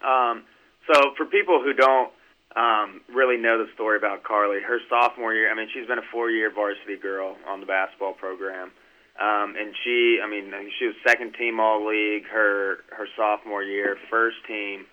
Um, 0.07 0.45
so, 0.93 1.13
for 1.17 1.27
people 1.27 1.61
who 1.63 1.75
don't 1.75 2.13
um, 2.55 3.03
really 3.13 3.37
know 3.37 3.59
the 3.59 3.67
story 3.75 3.99
about 3.99 4.23
Carly, 4.23 4.63
her 4.63 4.79
sophomore 4.89 5.35
year, 5.35 5.51
I 5.51 5.55
mean, 5.55 5.69
she's 5.75 5.87
been 5.87 5.99
a 5.99 6.09
four 6.13 6.31
year 6.31 6.53
varsity 6.55 6.97
girl 6.97 7.37
on 7.47 7.61
the 7.61 7.67
basketball 7.67 8.15
program. 8.15 8.71
Um, 9.19 9.57
and 9.57 9.73
she, 9.83 10.21
I 10.23 10.29
mean, 10.29 10.53
she 10.79 10.87
was 10.87 10.95
second 11.07 11.35
team 11.35 11.59
all 11.59 11.89
league 11.89 12.29
her 12.29 12.85
her 12.97 13.09
sophomore 13.17 13.63
year, 13.63 13.97
first 14.11 14.37
team 14.47 14.85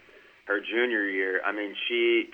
her 0.48 0.60
junior 0.60 1.08
year. 1.08 1.42
I 1.46 1.52
mean, 1.52 1.76
she 1.88 2.32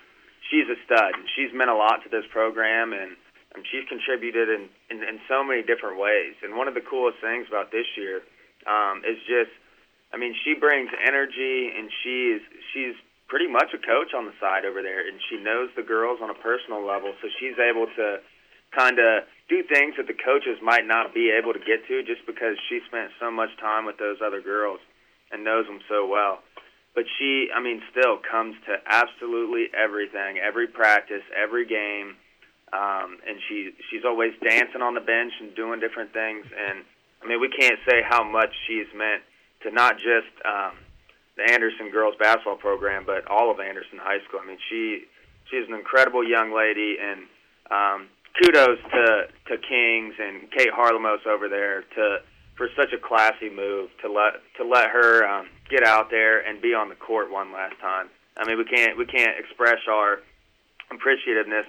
she's 0.49 0.69
a 0.69 0.77
stud. 0.85 1.13
And 1.17 1.25
She's 1.35 1.53
meant 1.53 1.69
a 1.69 1.77
lot 1.77 2.01
to 2.03 2.09
this 2.09 2.25
program, 2.31 2.93
and, 2.93 3.17
and 3.55 3.65
she's 3.69 3.85
contributed 3.89 4.49
in, 4.49 4.69
in 4.89 5.01
in 5.01 5.19
so 5.27 5.43
many 5.43 5.61
different 5.61 5.97
ways. 5.99 6.37
And 6.41 6.55
one 6.57 6.67
of 6.67 6.73
the 6.73 6.85
coolest 6.85 7.21
things 7.21 7.47
about 7.49 7.71
this 7.71 7.85
year 7.97 8.21
um, 8.67 9.01
is 9.05 9.17
just, 9.25 9.53
I 10.11 10.17
mean, 10.17 10.35
she 10.43 10.53
brings 10.53 10.89
energy, 11.05 11.71
and 11.75 11.89
she's 12.03 12.41
she's 12.73 12.95
pretty 13.29 13.47
much 13.47 13.69
a 13.73 13.77
coach 13.77 14.13
on 14.17 14.25
the 14.25 14.33
side 14.41 14.65
over 14.65 14.81
there, 14.81 15.05
and 15.07 15.21
she 15.29 15.37
knows 15.37 15.69
the 15.77 15.85
girls 15.85 16.19
on 16.21 16.29
a 16.29 16.37
personal 16.41 16.85
level, 16.85 17.13
so 17.21 17.29
she's 17.39 17.57
able 17.61 17.85
to 17.95 18.17
kind 18.73 18.97
of 18.97 19.23
do 19.47 19.61
things 19.63 19.95
that 19.97 20.05
the 20.09 20.17
coaches 20.17 20.57
might 20.61 20.85
not 20.85 21.13
be 21.13 21.29
able 21.29 21.53
to 21.53 21.61
get 21.61 21.85
to 21.87 22.01
just 22.03 22.25
because 22.25 22.57
she 22.69 22.81
spent 22.89 23.09
so 23.21 23.29
much 23.29 23.49
time 23.61 23.85
with 23.85 23.97
those 23.97 24.17
other 24.21 24.41
girls 24.41 24.79
and 25.31 25.43
knows 25.43 25.65
them 25.65 25.79
so 25.89 26.05
well. 26.05 26.41
But 26.93 27.05
she, 27.17 27.49
I 27.53 27.61
mean, 27.61 27.81
still 27.93 28.17
comes 28.17 28.57
to 28.65 28.81
absolutely 28.85 29.69
everything, 29.77 30.41
every 30.41 30.67
practice, 30.67 31.21
every 31.37 31.65
game, 31.65 32.17
um, 32.73 33.17
and 33.25 33.37
she 33.47 33.73
she's 33.89 34.05
always 34.05 34.33
dancing 34.41 34.81
on 34.81 34.93
the 34.93 35.05
bench 35.05 35.33
and 35.39 35.55
doing 35.55 35.79
different 35.79 36.13
things. 36.13 36.45
And 36.49 36.81
I 37.21 37.27
mean, 37.29 37.41
we 37.41 37.49
can't 37.49 37.77
say 37.85 38.01
how 38.01 38.23
much 38.23 38.49
she's 38.65 38.89
meant 38.93 39.21
to 39.63 39.71
not 39.71 39.95
just 39.97 40.31
um, 40.45 40.73
the 41.37 41.51
Anderson 41.51 41.89
girls 41.91 42.15
basketball 42.19 42.57
program, 42.57 43.03
but 43.05 43.27
all 43.27 43.51
of 43.51 43.59
Anderson 43.59 43.99
High 44.01 44.19
School. 44.27 44.39
I 44.43 44.47
mean, 44.47 44.59
she 44.69 45.05
she's 45.49 45.67
an 45.67 45.73
incredible 45.73 46.27
young 46.27 46.53
lady, 46.53 46.97
and 47.01 47.21
um, 47.71 48.07
kudos 48.41 48.79
to 48.91 49.27
to 49.47 49.57
Kings 49.57 50.15
and 50.19 50.51
Kate 50.51 50.71
Harlemos 50.75 51.25
over 51.25 51.47
there 51.49 51.83
to 51.95 52.19
for 52.55 52.67
such 52.75 52.91
a 52.93 52.99
classy 52.99 53.49
move 53.49 53.89
to 54.01 54.11
let 54.11 54.43
to 54.57 54.67
let 54.67 54.89
her 54.89 55.25
um, 55.25 55.47
get 55.69 55.83
out 55.83 56.09
there 56.09 56.39
and 56.45 56.61
be 56.61 56.73
on 56.73 56.89
the 56.89 56.95
court 56.95 57.31
one 57.31 57.53
last 57.53 57.79
time. 57.79 58.09
I 58.37 58.45
mean, 58.45 58.57
we 58.57 58.65
can't 58.65 58.97
we 58.97 59.05
can't 59.05 59.39
express 59.39 59.79
our 59.89 60.19
appreciativeness 60.91 61.67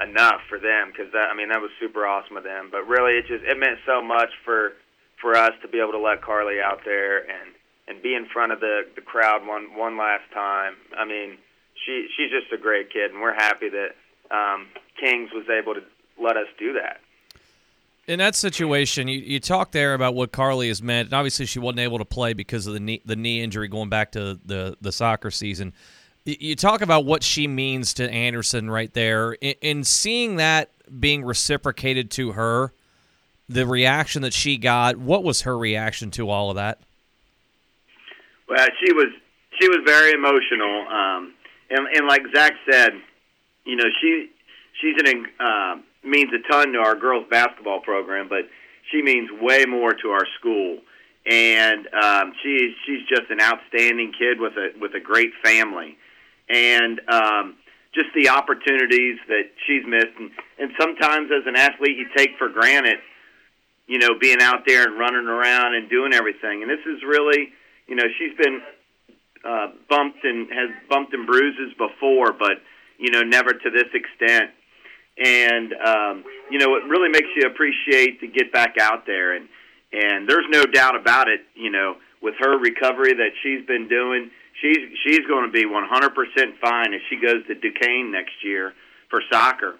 enough 0.00 0.40
for 0.48 0.58
them 0.58 0.90
because 0.90 1.12
that 1.12 1.28
I 1.32 1.36
mean 1.36 1.48
that 1.48 1.60
was 1.60 1.70
super 1.80 2.06
awesome 2.06 2.36
of 2.36 2.44
them. 2.44 2.68
But 2.70 2.86
really, 2.86 3.18
it 3.18 3.26
just 3.26 3.44
it 3.44 3.58
meant 3.58 3.78
so 3.86 4.00
much 4.02 4.30
for 4.44 4.74
for 5.20 5.36
us 5.36 5.52
to 5.62 5.68
be 5.68 5.80
able 5.80 5.92
to 5.92 5.98
let 5.98 6.22
Carly 6.22 6.60
out 6.60 6.80
there 6.84 7.18
and 7.18 7.54
and 7.88 8.02
be 8.02 8.14
in 8.14 8.26
front 8.26 8.52
of 8.52 8.60
the 8.60 8.82
the 8.94 9.02
crowd 9.02 9.46
one 9.46 9.76
one 9.76 9.98
last 9.98 10.24
time. 10.32 10.74
I 10.96 11.04
mean, 11.04 11.38
she 11.84 12.08
she's 12.16 12.30
just 12.30 12.52
a 12.52 12.58
great 12.58 12.92
kid, 12.92 13.10
and 13.12 13.20
we're 13.20 13.34
happy 13.34 13.68
that 13.68 13.90
um, 14.34 14.68
Kings 14.98 15.30
was 15.32 15.46
able 15.48 15.74
to 15.74 15.82
let 16.22 16.36
us 16.36 16.46
do 16.58 16.72
that. 16.74 17.00
In 18.06 18.18
that 18.18 18.34
situation, 18.34 19.06
you, 19.08 19.20
you 19.20 19.38
talk 19.38 19.70
there 19.70 19.94
about 19.94 20.14
what 20.14 20.32
Carly 20.32 20.68
has 20.68 20.82
meant, 20.82 21.08
and 21.08 21.14
obviously 21.14 21.46
she 21.46 21.58
wasn't 21.58 21.80
able 21.80 21.98
to 21.98 22.04
play 22.04 22.32
because 22.32 22.66
of 22.66 22.74
the 22.74 22.80
knee, 22.80 23.02
the 23.04 23.14
knee 23.16 23.40
injury 23.40 23.68
going 23.68 23.88
back 23.88 24.12
to 24.12 24.38
the, 24.44 24.76
the 24.80 24.90
soccer 24.90 25.30
season. 25.30 25.72
You 26.24 26.56
talk 26.56 26.80
about 26.80 27.04
what 27.04 27.22
she 27.22 27.46
means 27.46 27.94
to 27.94 28.10
Anderson 28.10 28.70
right 28.70 28.92
there. 28.92 29.32
In 29.34 29.84
seeing 29.84 30.36
that 30.36 30.70
being 31.00 31.24
reciprocated 31.24 32.10
to 32.12 32.32
her, 32.32 32.72
the 33.50 33.66
reaction 33.66 34.22
that 34.22 34.32
she 34.32 34.56
got, 34.56 34.96
what 34.96 35.24
was 35.24 35.42
her 35.42 35.58
reaction 35.58 36.10
to 36.12 36.30
all 36.30 36.50
of 36.50 36.56
that? 36.56 36.78
Well, 38.48 38.66
she 38.82 38.92
was 38.92 39.08
she 39.60 39.68
was 39.68 39.80
very 39.84 40.12
emotional, 40.12 40.86
um, 40.88 41.34
and, 41.68 41.86
and 41.94 42.06
like 42.06 42.22
Zach 42.34 42.54
said, 42.70 42.92
you 43.64 43.76
know, 43.76 43.84
she 44.00 44.30
she's 44.80 44.94
an 45.04 45.26
uh, 45.38 45.76
means 46.04 46.30
a 46.32 46.50
ton 46.50 46.72
to 46.72 46.78
our 46.78 46.94
girls 46.94 47.26
basketball 47.28 47.80
program, 47.80 48.28
but 48.28 48.48
she 48.90 49.02
means 49.02 49.28
way 49.40 49.64
more 49.66 49.92
to 49.94 50.08
our 50.10 50.26
school. 50.38 50.78
And 51.30 51.86
um, 51.92 52.32
she's 52.42 52.72
she's 52.86 53.06
just 53.08 53.30
an 53.30 53.40
outstanding 53.40 54.12
kid 54.18 54.40
with 54.40 54.54
a 54.54 54.70
with 54.80 54.94
a 54.94 55.00
great 55.00 55.32
family, 55.44 55.98
and 56.48 57.00
um, 57.08 57.56
just 57.94 58.08
the 58.14 58.28
opportunities 58.30 59.18
that 59.28 59.50
she's 59.66 59.82
missed. 59.86 60.16
And, 60.18 60.30
and 60.58 60.70
sometimes, 60.80 61.30
as 61.30 61.46
an 61.46 61.56
athlete, 61.56 61.96
you 61.98 62.06
take 62.16 62.38
for 62.38 62.48
granted, 62.48 62.98
you 63.90 63.98
know, 63.98 64.16
being 64.20 64.40
out 64.40 64.62
there 64.68 64.86
and 64.86 64.96
running 64.96 65.26
around 65.26 65.74
and 65.74 65.90
doing 65.90 66.12
everything. 66.14 66.62
And 66.62 66.70
this 66.70 66.86
is 66.86 67.02
really, 67.02 67.50
you 67.88 67.96
know, 67.96 68.04
she's 68.16 68.36
been 68.38 68.62
uh, 69.44 69.66
bumped 69.88 70.22
and 70.22 70.46
has 70.52 70.70
bumped 70.88 71.12
and 71.12 71.26
bruises 71.26 71.74
before, 71.76 72.32
but 72.32 72.62
you 72.98 73.10
know, 73.10 73.22
never 73.22 73.50
to 73.52 73.70
this 73.70 73.90
extent. 73.92 74.50
And 75.18 75.74
um, 75.74 76.24
you 76.50 76.58
know 76.58 76.76
it 76.76 76.84
really 76.88 77.08
makes 77.08 77.26
you 77.34 77.48
appreciate 77.48 78.20
to 78.20 78.28
get 78.28 78.52
back 78.52 78.76
out 78.80 79.06
there. 79.06 79.34
And 79.34 79.48
and 79.92 80.28
there's 80.28 80.46
no 80.48 80.64
doubt 80.66 80.94
about 80.94 81.26
it 81.26 81.40
you 81.56 81.70
know 81.70 81.96
with 82.22 82.34
her 82.38 82.58
recovery 82.58 83.14
that 83.14 83.32
she's 83.42 83.66
been 83.66 83.88
doing 83.88 84.30
she's 84.62 84.78
she's 85.04 85.26
going 85.26 85.46
to 85.46 85.52
be 85.52 85.64
100% 85.64 86.58
fine 86.60 86.94
if 86.94 87.02
she 87.10 87.16
goes 87.16 87.44
to 87.48 87.54
Duquesne 87.54 88.12
next 88.12 88.44
year 88.44 88.72
for 89.10 89.20
soccer. 89.32 89.74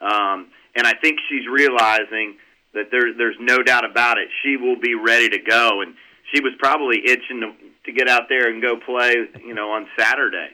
Um, 0.00 0.48
and 0.76 0.86
I 0.86 0.94
think 0.94 1.18
she's 1.28 1.48
realizing 1.50 2.36
that 2.76 2.90
there 2.90 3.12
there's 3.16 3.36
no 3.40 3.62
doubt 3.62 3.84
about 3.84 4.18
it 4.18 4.28
she 4.42 4.56
will 4.56 4.78
be 4.78 4.94
ready 4.94 5.28
to 5.28 5.38
go 5.38 5.80
and 5.82 5.94
she 6.32 6.40
was 6.40 6.52
probably 6.58 6.98
itching 7.04 7.40
to, 7.40 7.52
to 7.84 7.92
get 7.92 8.08
out 8.08 8.28
there 8.28 8.48
and 8.48 8.62
go 8.62 8.76
play 8.76 9.16
you 9.44 9.54
know 9.54 9.70
on 9.72 9.86
Saturday 9.98 10.50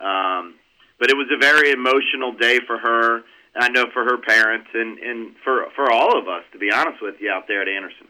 um, 0.00 0.54
but 0.98 1.10
it 1.10 1.16
was 1.16 1.28
a 1.34 1.38
very 1.38 1.70
emotional 1.70 2.32
day 2.32 2.58
for 2.66 2.78
her 2.78 3.22
I 3.56 3.68
know 3.68 3.86
for 3.92 4.04
her 4.04 4.18
parents 4.18 4.68
and 4.74 4.98
and 4.98 5.34
for 5.44 5.66
for 5.76 5.90
all 5.90 6.18
of 6.18 6.28
us, 6.28 6.42
to 6.52 6.58
be 6.58 6.70
honest 6.72 7.00
with 7.00 7.16
you, 7.20 7.30
out 7.30 7.46
there 7.46 7.62
at 7.62 7.68
Anderson. 7.68 8.08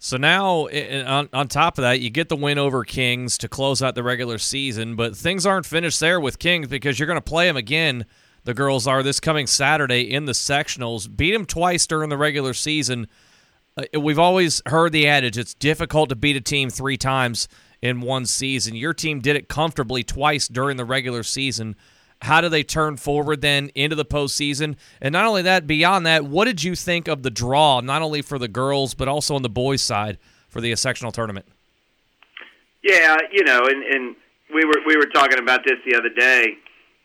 So 0.00 0.16
now, 0.16 0.68
on, 0.68 1.28
on 1.32 1.48
top 1.48 1.76
of 1.76 1.82
that, 1.82 2.00
you 2.00 2.08
get 2.08 2.28
the 2.28 2.36
win 2.36 2.56
over 2.56 2.84
Kings 2.84 3.36
to 3.38 3.48
close 3.48 3.82
out 3.82 3.96
the 3.96 4.04
regular 4.04 4.38
season, 4.38 4.94
but 4.94 5.16
things 5.16 5.44
aren't 5.44 5.66
finished 5.66 5.98
there 5.98 6.20
with 6.20 6.38
Kings 6.38 6.68
because 6.68 7.00
you're 7.00 7.08
going 7.08 7.16
to 7.16 7.20
play 7.20 7.48
them 7.48 7.56
again. 7.56 8.04
The 8.48 8.54
girls 8.54 8.86
are 8.86 9.02
this 9.02 9.20
coming 9.20 9.46
Saturday 9.46 10.10
in 10.10 10.24
the 10.24 10.32
sectionals. 10.32 11.06
Beat 11.14 11.32
them 11.32 11.44
twice 11.44 11.86
during 11.86 12.08
the 12.08 12.16
regular 12.16 12.54
season. 12.54 13.06
Uh, 13.76 14.00
we've 14.00 14.18
always 14.18 14.62
heard 14.64 14.92
the 14.92 15.06
adage 15.06 15.36
it's 15.36 15.52
difficult 15.52 16.08
to 16.08 16.16
beat 16.16 16.34
a 16.34 16.40
team 16.40 16.70
three 16.70 16.96
times 16.96 17.46
in 17.82 18.00
one 18.00 18.24
season. 18.24 18.74
Your 18.74 18.94
team 18.94 19.20
did 19.20 19.36
it 19.36 19.50
comfortably 19.50 20.02
twice 20.02 20.48
during 20.48 20.78
the 20.78 20.86
regular 20.86 21.22
season. 21.22 21.76
How 22.22 22.40
do 22.40 22.48
they 22.48 22.62
turn 22.62 22.96
forward 22.96 23.42
then 23.42 23.68
into 23.74 23.94
the 23.94 24.06
postseason? 24.06 24.76
And 25.02 25.12
not 25.12 25.26
only 25.26 25.42
that, 25.42 25.66
beyond 25.66 26.06
that, 26.06 26.24
what 26.24 26.46
did 26.46 26.64
you 26.64 26.74
think 26.74 27.06
of 27.06 27.22
the 27.22 27.30
draw, 27.30 27.82
not 27.82 28.00
only 28.00 28.22
for 28.22 28.38
the 28.38 28.48
girls, 28.48 28.94
but 28.94 29.08
also 29.08 29.34
on 29.34 29.42
the 29.42 29.50
boys' 29.50 29.82
side 29.82 30.16
for 30.48 30.62
the 30.62 30.74
sectional 30.74 31.12
tournament? 31.12 31.44
Yeah, 32.82 33.14
you 33.30 33.44
know, 33.44 33.60
and, 33.66 33.82
and 33.84 34.16
we 34.54 34.64
were 34.64 34.80
we 34.86 34.96
were 34.96 35.10
talking 35.12 35.38
about 35.38 35.64
this 35.66 35.76
the 35.84 35.98
other 35.98 36.08
day. 36.08 36.56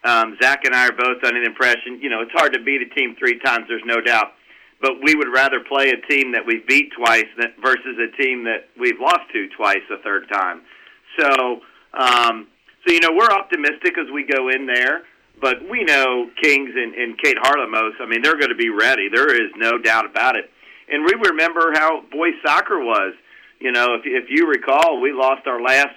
Um, 0.03 0.38
Zach 0.41 0.65
and 0.65 0.75
I 0.75 0.88
are 0.88 0.91
both 0.91 1.24
under 1.24 1.39
the 1.39 1.45
impression, 1.45 2.00
you 2.01 2.10
know, 2.10 2.22
it's 2.22 2.31
hard 2.33 2.53
to 2.53 2.60
beat 2.60 2.81
a 2.81 2.93
team 2.93 3.15
three 3.17 3.39
times. 3.39 3.65
There's 3.69 3.86
no 3.86 4.01
doubt, 4.01 4.33
but 4.81 5.01
we 5.01 5.15
would 5.15 5.31
rather 5.33 5.62
play 5.62 5.91
a 5.91 6.07
team 6.12 6.33
that 6.33 6.45
we've 6.45 6.67
beat 6.67 6.91
twice 6.91 7.27
than, 7.38 7.53
versus 7.62 7.98
a 7.98 8.22
team 8.22 8.43
that 8.43 8.67
we've 8.77 9.00
lost 9.00 9.31
to 9.31 9.48
twice 9.55 9.83
a 9.89 10.01
third 10.03 10.27
time. 10.29 10.62
So, 11.17 11.62
um, 11.93 12.48
so 12.86 12.93
you 12.93 13.00
know, 13.00 13.12
we're 13.13 13.31
optimistic 13.31 13.98
as 13.98 14.12
we 14.13 14.25
go 14.25 14.50
in 14.50 14.65
there, 14.65 15.03
but 15.39 15.57
we 15.69 15.83
know 15.86 16.29
Kings 16.41 16.72
and, 16.75 16.93
and 16.95 17.17
Kate 17.17 17.38
Harlemos. 17.41 17.93
I 18.01 18.05
mean, 18.05 18.22
they're 18.22 18.38
going 18.38 18.50
to 18.50 18.55
be 18.55 18.69
ready. 18.69 19.07
There 19.07 19.33
is 19.33 19.51
no 19.55 19.77
doubt 19.77 20.05
about 20.05 20.36
it. 20.36 20.50
And 20.89 21.05
we 21.05 21.13
remember 21.29 21.72
how 21.74 22.01
boys 22.12 22.33
soccer 22.45 22.79
was. 22.79 23.13
You 23.60 23.72
know, 23.72 23.95
if 23.95 24.01
if 24.05 24.29
you 24.29 24.50
recall, 24.50 25.00
we 25.00 25.13
lost 25.13 25.48
our 25.48 25.62
last 25.62 25.95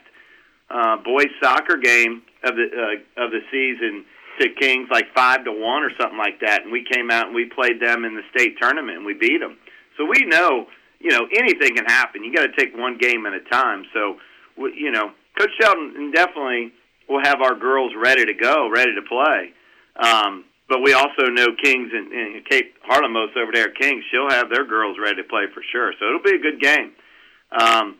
uh, 0.71 0.97
boys 0.99 1.31
soccer 1.43 1.77
game 1.77 2.23
of 2.45 2.57
the 2.57 2.66
uh, 2.66 3.25
of 3.25 3.31
the 3.31 3.40
season 3.50 4.05
to 4.40 4.49
Kings 4.61 4.88
like 4.90 5.07
five 5.14 5.45
to 5.45 5.52
one 5.52 5.83
or 5.83 5.90
something 5.99 6.19
like 6.19 6.40
that, 6.40 6.62
and 6.62 6.73
we 6.73 6.85
came 6.85 7.11
out 7.11 7.26
and 7.26 7.35
we 7.35 7.47
played 7.47 7.81
them 7.81 8.05
in 8.05 8.14
the 8.14 8.23
state 8.35 8.57
tournament 8.61 8.99
and 8.99 9.07
we 9.07 9.14
beat 9.14 9.40
them. 9.40 9.57
So 9.97 10.05
we 10.05 10.26
know, 10.26 10.66
you 11.00 11.11
know, 11.11 11.26
anything 11.33 11.75
can 11.75 11.87
happen. 11.87 12.23
You 12.23 12.35
got 12.35 12.47
to 12.47 12.57
take 12.57 12.76
one 12.76 12.99
game 12.99 13.25
at 13.26 13.33
a 13.33 13.40
time. 13.50 13.85
So, 13.95 14.16
you 14.75 14.90
know, 14.90 15.11
Coach 15.38 15.50
Shelton 15.61 16.12
definitely 16.12 16.73
will 17.09 17.23
have 17.23 17.40
our 17.40 17.55
girls 17.55 17.93
ready 17.97 18.25
to 18.26 18.35
go, 18.35 18.69
ready 18.71 18.95
to 18.95 19.02
play. 19.02 19.52
Um, 19.97 20.45
but 20.69 20.83
we 20.83 20.93
also 20.93 21.31
know 21.31 21.47
Kings 21.62 21.90
and, 21.95 22.12
and 22.12 22.45
Kate 22.45 22.75
Harlemos 22.88 23.37
over 23.37 23.52
there 23.52 23.71
Kings. 23.71 24.05
She'll 24.11 24.31
have 24.31 24.50
their 24.50 24.66
girls 24.66 24.97
ready 25.00 25.23
to 25.23 25.28
play 25.28 25.45
for 25.55 25.62
sure. 25.73 25.93
So 25.99 26.07
it'll 26.07 26.23
be 26.23 26.35
a 26.35 26.43
good 26.43 26.61
game. 26.61 26.93
Um, 27.59 27.97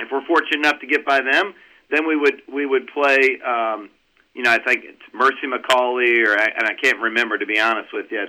if 0.00 0.08
we're 0.10 0.26
fortunate 0.26 0.58
enough 0.58 0.80
to 0.80 0.86
get 0.86 1.06
by 1.06 1.20
them, 1.20 1.54
then 1.90 2.06
we 2.06 2.16
would 2.16 2.42
we 2.52 2.66
would 2.66 2.88
play. 2.88 3.38
Um, 3.46 3.90
you 4.34 4.42
know, 4.42 4.52
I 4.52 4.58
think 4.58 4.84
it's 4.84 5.02
Mercy 5.12 5.46
McAuley, 5.46 6.26
or 6.26 6.34
and 6.34 6.66
I 6.66 6.74
can't 6.80 7.00
remember 7.00 7.38
to 7.38 7.46
be 7.46 7.58
honest 7.58 7.92
with 7.92 8.06
you. 8.10 8.26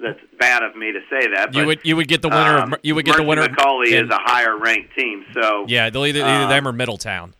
That's 0.00 0.20
bad 0.38 0.62
of 0.62 0.76
me 0.76 0.92
to 0.92 1.00
say 1.10 1.28
that. 1.34 1.54
You 1.54 1.66
would 1.66 1.80
you 1.82 1.96
would 1.96 2.08
get 2.08 2.22
the 2.22 2.28
winner. 2.28 2.58
Um, 2.58 2.72
of, 2.74 2.80
you 2.82 2.94
would 2.94 3.04
get 3.04 3.12
Mercy 3.12 3.24
the 3.24 3.28
winner. 3.28 3.48
McAuley 3.48 3.92
in, 3.92 4.06
is 4.06 4.10
a 4.10 4.18
higher 4.20 4.56
ranked 4.56 4.94
team, 4.96 5.24
so 5.34 5.64
yeah, 5.68 5.90
they'll 5.90 6.06
either 6.06 6.20
either 6.20 6.44
um, 6.44 6.50
them 6.50 6.68
or 6.68 6.72
Middletown. 6.72 7.34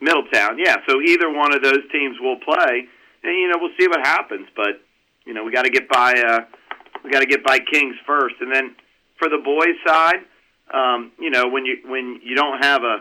Middletown, 0.00 0.58
yeah. 0.58 0.76
So 0.88 1.00
either 1.00 1.30
one 1.30 1.54
of 1.54 1.62
those 1.62 1.80
teams 1.92 2.16
will 2.20 2.38
play, 2.40 2.88
and 3.22 3.34
you 3.36 3.48
know 3.48 3.58
we'll 3.60 3.74
see 3.78 3.86
what 3.86 4.00
happens. 4.00 4.48
But 4.56 4.80
you 5.24 5.34
know 5.34 5.44
we 5.44 5.52
got 5.52 5.62
to 5.62 5.70
get 5.70 5.88
by 5.88 6.12
uh, 6.12 6.40
we 7.04 7.10
got 7.10 7.20
to 7.20 7.26
get 7.26 7.44
by 7.44 7.58
Kings 7.58 7.94
first, 8.06 8.34
and 8.40 8.52
then 8.52 8.74
for 9.20 9.28
the 9.28 9.38
boys' 9.38 9.76
side, 9.86 10.24
um, 10.72 11.12
you 11.18 11.30
know, 11.30 11.48
when 11.48 11.66
you 11.66 11.78
when 11.84 12.20
you 12.22 12.34
don't 12.34 12.62
have 12.62 12.82
a 12.82 12.98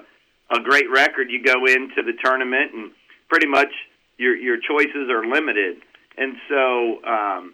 a 0.51 0.59
great 0.59 0.89
record, 0.89 1.29
you 1.29 1.43
go 1.43 1.65
into 1.65 2.01
the 2.03 2.13
tournament 2.23 2.73
and 2.73 2.91
pretty 3.29 3.47
much 3.47 3.69
your 4.17 4.35
your 4.35 4.57
choices 4.57 5.09
are 5.09 5.25
limited. 5.25 5.77
And 6.17 6.35
so, 6.49 7.03
um, 7.05 7.53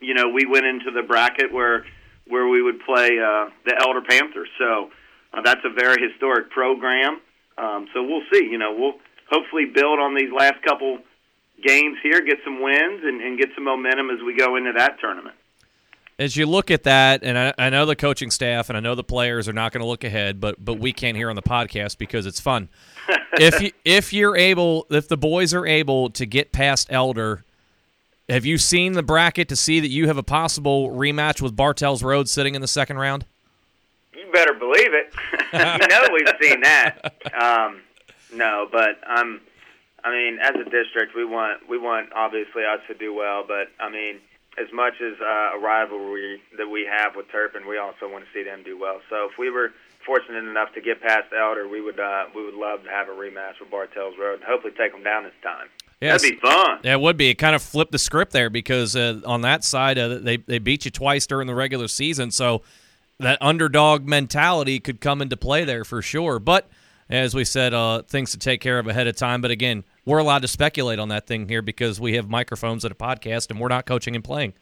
you 0.00 0.14
know, 0.14 0.28
we 0.28 0.44
went 0.46 0.66
into 0.66 0.90
the 0.90 1.02
bracket 1.02 1.52
where 1.52 1.86
where 2.26 2.46
we 2.48 2.62
would 2.62 2.80
play 2.80 3.18
uh, 3.18 3.50
the 3.64 3.76
Elder 3.80 4.02
Panthers. 4.02 4.48
So 4.58 4.90
uh, 5.32 5.42
that's 5.42 5.62
a 5.64 5.70
very 5.70 5.96
historic 6.10 6.50
program. 6.50 7.20
Um, 7.58 7.86
so 7.92 8.02
we'll 8.02 8.24
see. 8.32 8.44
You 8.50 8.58
know, 8.58 8.74
we'll 8.76 8.94
hopefully 9.30 9.66
build 9.66 9.98
on 9.98 10.14
these 10.14 10.32
last 10.36 10.62
couple 10.62 10.98
games 11.64 11.98
here, 12.02 12.24
get 12.24 12.38
some 12.44 12.62
wins, 12.62 13.00
and, 13.04 13.20
and 13.20 13.38
get 13.38 13.48
some 13.54 13.64
momentum 13.64 14.10
as 14.10 14.18
we 14.24 14.36
go 14.36 14.56
into 14.56 14.72
that 14.76 14.98
tournament. 15.00 15.36
As 16.20 16.36
you 16.36 16.44
look 16.44 16.70
at 16.70 16.82
that, 16.82 17.24
and 17.24 17.38
I, 17.38 17.54
I 17.56 17.70
know 17.70 17.86
the 17.86 17.96
coaching 17.96 18.30
staff 18.30 18.68
and 18.68 18.76
I 18.76 18.80
know 18.80 18.94
the 18.94 19.02
players 19.02 19.48
are 19.48 19.54
not 19.54 19.72
going 19.72 19.80
to 19.80 19.86
look 19.86 20.04
ahead, 20.04 20.38
but 20.38 20.62
but 20.62 20.74
we 20.74 20.92
can't 20.92 21.16
hear 21.16 21.30
on 21.30 21.34
the 21.34 21.40
podcast 21.40 21.96
because 21.96 22.26
it's 22.26 22.38
fun. 22.38 22.68
if 23.38 23.58
you, 23.62 23.72
if 23.86 24.12
you're 24.12 24.36
able, 24.36 24.86
if 24.90 25.08
the 25.08 25.16
boys 25.16 25.54
are 25.54 25.66
able 25.66 26.10
to 26.10 26.26
get 26.26 26.52
past 26.52 26.88
Elder, 26.90 27.42
have 28.28 28.44
you 28.44 28.58
seen 28.58 28.92
the 28.92 29.02
bracket 29.02 29.48
to 29.48 29.56
see 29.56 29.80
that 29.80 29.88
you 29.88 30.08
have 30.08 30.18
a 30.18 30.22
possible 30.22 30.90
rematch 30.90 31.40
with 31.40 31.56
Bartels 31.56 32.02
Road 32.02 32.28
sitting 32.28 32.54
in 32.54 32.60
the 32.60 32.68
second 32.68 32.98
round? 32.98 33.24
You 34.12 34.30
better 34.30 34.52
believe 34.52 34.92
it. 34.92 35.14
you 35.54 35.88
know 35.88 36.06
we've 36.12 36.28
seen 36.38 36.60
that. 36.60 37.14
Um, 37.34 37.80
no, 38.30 38.68
but 38.70 39.00
I'm. 39.06 39.40
I 40.04 40.10
mean, 40.10 40.38
as 40.38 40.54
a 40.54 40.68
district, 40.68 41.16
we 41.16 41.24
want 41.24 41.66
we 41.66 41.78
want 41.78 42.12
obviously 42.12 42.62
us 42.64 42.80
to 42.88 42.94
do 42.94 43.14
well, 43.14 43.42
but 43.48 43.68
I 43.80 43.88
mean, 43.88 44.20
as 44.58 44.66
much 44.72 44.94
as 45.00 45.14
uh, 45.20 45.56
a 45.56 45.58
rivalry 45.58 46.40
that 46.58 46.68
we 46.68 46.88
have 46.90 47.16
with 47.16 47.30
Turpin, 47.30 47.68
we 47.68 47.78
also 47.78 48.10
want 48.10 48.24
to 48.24 48.30
see 48.32 48.42
them 48.42 48.62
do 48.64 48.78
well. 48.78 49.00
So 49.08 49.28
if 49.30 49.38
we 49.38 49.50
were 49.50 49.70
fortunate 50.04 50.44
enough 50.44 50.72
to 50.74 50.80
get 50.80 51.00
past 51.00 51.32
Elder, 51.32 51.68
we 51.68 51.80
would 51.80 52.00
uh, 52.00 52.24
we 52.34 52.44
would 52.44 52.54
love 52.54 52.84
to 52.84 52.90
have 52.90 53.08
a 53.08 53.12
rematch 53.12 53.60
with 53.60 53.70
Bartels 53.70 54.14
Road 54.18 54.34
and 54.40 54.44
hopefully 54.44 54.72
take 54.76 54.92
them 54.92 55.02
down 55.02 55.24
this 55.24 55.32
time. 55.42 55.68
Yes. 56.00 56.22
That'd 56.22 56.40
be 56.40 56.40
fun. 56.40 56.80
Yeah, 56.82 56.94
it 56.94 57.00
would 57.00 57.16
be. 57.18 57.28
It 57.28 57.34
kind 57.34 57.54
of 57.54 57.62
flipped 57.62 57.92
the 57.92 57.98
script 57.98 58.32
there 58.32 58.48
because 58.48 58.96
uh, 58.96 59.20
on 59.26 59.42
that 59.42 59.64
side, 59.64 59.98
uh, 59.98 60.18
they 60.18 60.38
they 60.38 60.58
beat 60.58 60.84
you 60.84 60.90
twice 60.90 61.26
during 61.26 61.46
the 61.46 61.54
regular 61.54 61.88
season, 61.88 62.30
so 62.30 62.62
that 63.18 63.38
underdog 63.42 64.06
mentality 64.06 64.80
could 64.80 65.00
come 65.00 65.20
into 65.20 65.36
play 65.36 65.64
there 65.64 65.84
for 65.84 66.00
sure. 66.00 66.38
But 66.38 66.68
as 67.10 67.34
we 67.34 67.44
said, 67.44 67.74
uh, 67.74 68.02
things 68.02 68.30
to 68.32 68.38
take 68.38 68.60
care 68.60 68.78
of 68.78 68.86
ahead 68.86 69.06
of 69.06 69.16
time. 69.16 69.40
But 69.40 69.50
again, 69.50 69.84
we're 70.04 70.18
allowed 70.18 70.42
to 70.42 70.48
speculate 70.48 70.98
on 70.98 71.08
that 71.08 71.26
thing 71.26 71.48
here 71.48 71.62
because 71.62 72.00
we 72.00 72.14
have 72.14 72.28
microphones 72.28 72.84
at 72.84 72.92
a 72.92 72.94
podcast 72.94 73.50
and 73.50 73.58
we're 73.60 73.68
not 73.68 73.86
coaching 73.86 74.14
and 74.14 74.24
playing. 74.24 74.54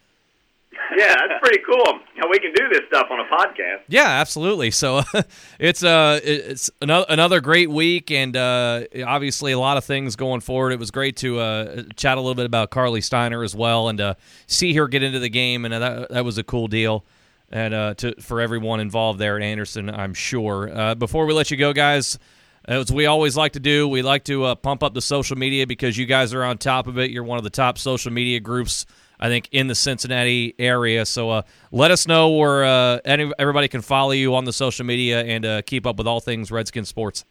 Yeah, 0.96 1.14
that's 1.14 1.40
pretty 1.40 1.62
cool. 1.64 2.00
How 2.16 2.28
we 2.28 2.38
can 2.38 2.52
do 2.52 2.68
this 2.70 2.80
stuff 2.88 3.06
on 3.10 3.20
a 3.20 3.24
podcast. 3.24 3.82
Yeah, 3.88 4.08
absolutely. 4.08 4.70
So 4.70 5.02
it's 5.60 5.84
uh 5.84 6.18
it's 6.22 6.70
another 6.80 7.06
another 7.08 7.40
great 7.40 7.70
week, 7.70 8.10
and 8.10 8.36
uh, 8.36 8.84
obviously 9.06 9.52
a 9.52 9.58
lot 9.58 9.76
of 9.76 9.84
things 9.84 10.16
going 10.16 10.40
forward. 10.40 10.72
It 10.72 10.78
was 10.78 10.90
great 10.90 11.16
to 11.18 11.38
uh, 11.38 11.82
chat 11.94 12.18
a 12.18 12.20
little 12.20 12.34
bit 12.34 12.46
about 12.46 12.70
Carly 12.70 13.00
Steiner 13.00 13.44
as 13.44 13.54
well, 13.54 13.88
and 13.88 14.00
uh, 14.00 14.14
see 14.46 14.74
her 14.74 14.88
get 14.88 15.02
into 15.02 15.18
the 15.18 15.28
game, 15.28 15.64
and 15.64 15.74
that 15.74 16.10
that 16.10 16.24
was 16.24 16.38
a 16.38 16.42
cool 16.42 16.68
deal. 16.68 17.04
And 17.50 17.72
uh, 17.74 17.94
to 17.94 18.20
for 18.20 18.40
everyone 18.40 18.80
involved 18.80 19.18
there 19.18 19.36
at 19.36 19.42
Anderson, 19.42 19.88
I'm 19.90 20.14
sure. 20.14 20.70
Uh, 20.72 20.94
before 20.94 21.26
we 21.26 21.32
let 21.32 21.50
you 21.50 21.56
go, 21.56 21.72
guys, 21.72 22.18
as 22.68 22.92
we 22.92 23.06
always 23.06 23.34
like 23.34 23.52
to 23.52 23.60
do, 23.60 23.88
we 23.88 24.02
like 24.02 24.24
to 24.24 24.44
uh, 24.44 24.54
pump 24.54 24.82
up 24.82 24.92
the 24.92 25.00
social 25.00 25.38
media 25.38 25.66
because 25.66 25.96
you 25.96 26.04
guys 26.04 26.34
are 26.34 26.44
on 26.44 26.58
top 26.58 26.86
of 26.86 26.98
it. 26.98 27.10
You're 27.10 27.24
one 27.24 27.38
of 27.38 27.44
the 27.44 27.50
top 27.50 27.78
social 27.78 28.12
media 28.12 28.40
groups, 28.40 28.84
I 29.18 29.28
think, 29.28 29.48
in 29.52 29.68
the 29.68 29.74
Cincinnati 29.74 30.54
area. 30.58 31.06
So 31.06 31.30
uh, 31.30 31.42
let 31.72 31.90
us 31.90 32.06
know 32.06 32.28
where 32.28 32.66
uh, 32.66 32.98
any, 33.06 33.32
everybody 33.38 33.68
can 33.68 33.80
follow 33.80 34.10
you 34.10 34.34
on 34.34 34.44
the 34.44 34.52
social 34.52 34.84
media 34.84 35.24
and 35.24 35.46
uh, 35.46 35.62
keep 35.62 35.86
up 35.86 35.96
with 35.96 36.06
all 36.06 36.20
things 36.20 36.50
Redskin 36.50 36.84
sports. 36.84 37.24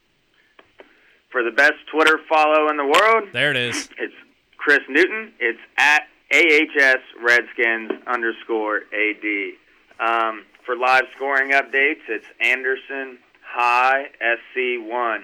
For 1.32 1.44
the 1.44 1.52
best 1.52 1.76
Twitter 1.92 2.20
follow 2.28 2.70
in 2.70 2.78
the 2.78 2.86
world, 2.86 3.30
there 3.32 3.52
it 3.52 3.58
is. 3.58 3.90
It's 4.00 4.16
Chris 4.58 4.80
Newton. 4.90 5.34
It's 5.40 5.60
at 5.78 6.08
AHS 6.34 7.02
Redskins 7.22 7.92
underscore 8.08 8.82
AD. 8.92 9.54
Um, 10.00 10.46
for 10.66 10.76
live 10.76 11.04
scoring 11.16 11.52
updates, 11.52 12.02
it's 12.10 12.26
Anderson 12.42 13.20
High 13.58 14.06
SC1. 14.22 15.18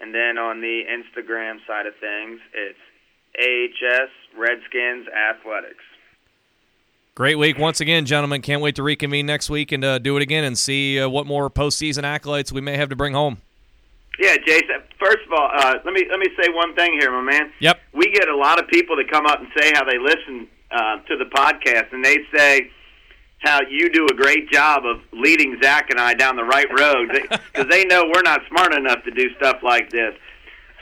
And 0.00 0.14
then 0.14 0.38
on 0.38 0.62
the 0.62 0.84
Instagram 0.88 1.56
side 1.66 1.84
of 1.84 1.92
things, 2.00 2.40
it's 2.54 2.78
AHS 3.38 4.08
Redskins 4.38 5.06
Athletics. 5.08 5.84
Great 7.14 7.36
week 7.36 7.58
once 7.58 7.82
again, 7.82 8.06
gentlemen. 8.06 8.40
Can't 8.40 8.62
wait 8.62 8.76
to 8.76 8.82
reconvene 8.82 9.26
next 9.26 9.50
week 9.50 9.70
and 9.70 9.84
uh, 9.84 9.98
do 9.98 10.16
it 10.16 10.22
again 10.22 10.44
and 10.44 10.56
see 10.56 10.98
uh, 10.98 11.10
what 11.10 11.26
more 11.26 11.50
postseason 11.50 12.04
accolades 12.04 12.52
we 12.52 12.62
may 12.62 12.76
have 12.78 12.88
to 12.88 12.96
bring 12.96 13.12
home. 13.12 13.36
Yeah, 14.18 14.36
Jason. 14.46 14.82
First 14.98 15.18
of 15.26 15.32
all, 15.32 15.50
uh, 15.54 15.74
let 15.84 15.92
me 15.92 16.06
let 16.10 16.18
me 16.18 16.28
say 16.40 16.48
one 16.54 16.74
thing 16.74 16.96
here, 16.98 17.12
my 17.12 17.20
man. 17.20 17.52
Yep. 17.60 17.80
We 17.92 18.10
get 18.12 18.28
a 18.28 18.36
lot 18.36 18.62
of 18.62 18.66
people 18.68 18.96
that 18.96 19.10
come 19.10 19.26
up 19.26 19.40
and 19.40 19.48
say 19.56 19.72
how 19.74 19.84
they 19.84 19.98
listen 19.98 20.48
uh, 20.70 21.00
to 21.02 21.16
the 21.18 21.26
podcast, 21.26 21.92
and 21.92 22.02
they 22.02 22.16
say 22.34 22.70
how 23.44 23.60
you 23.68 23.90
do 23.90 24.06
a 24.10 24.14
great 24.14 24.50
job 24.50 24.84
of 24.84 25.00
leading 25.12 25.58
Zach 25.62 25.90
and 25.90 26.00
I 26.00 26.14
down 26.14 26.36
the 26.36 26.44
right 26.44 26.68
road 26.78 27.10
because 27.30 27.66
they 27.70 27.84
know 27.84 28.04
we're 28.12 28.22
not 28.22 28.40
smart 28.48 28.74
enough 28.74 29.04
to 29.04 29.10
do 29.10 29.32
stuff 29.36 29.58
like 29.62 29.90
this. 29.90 30.14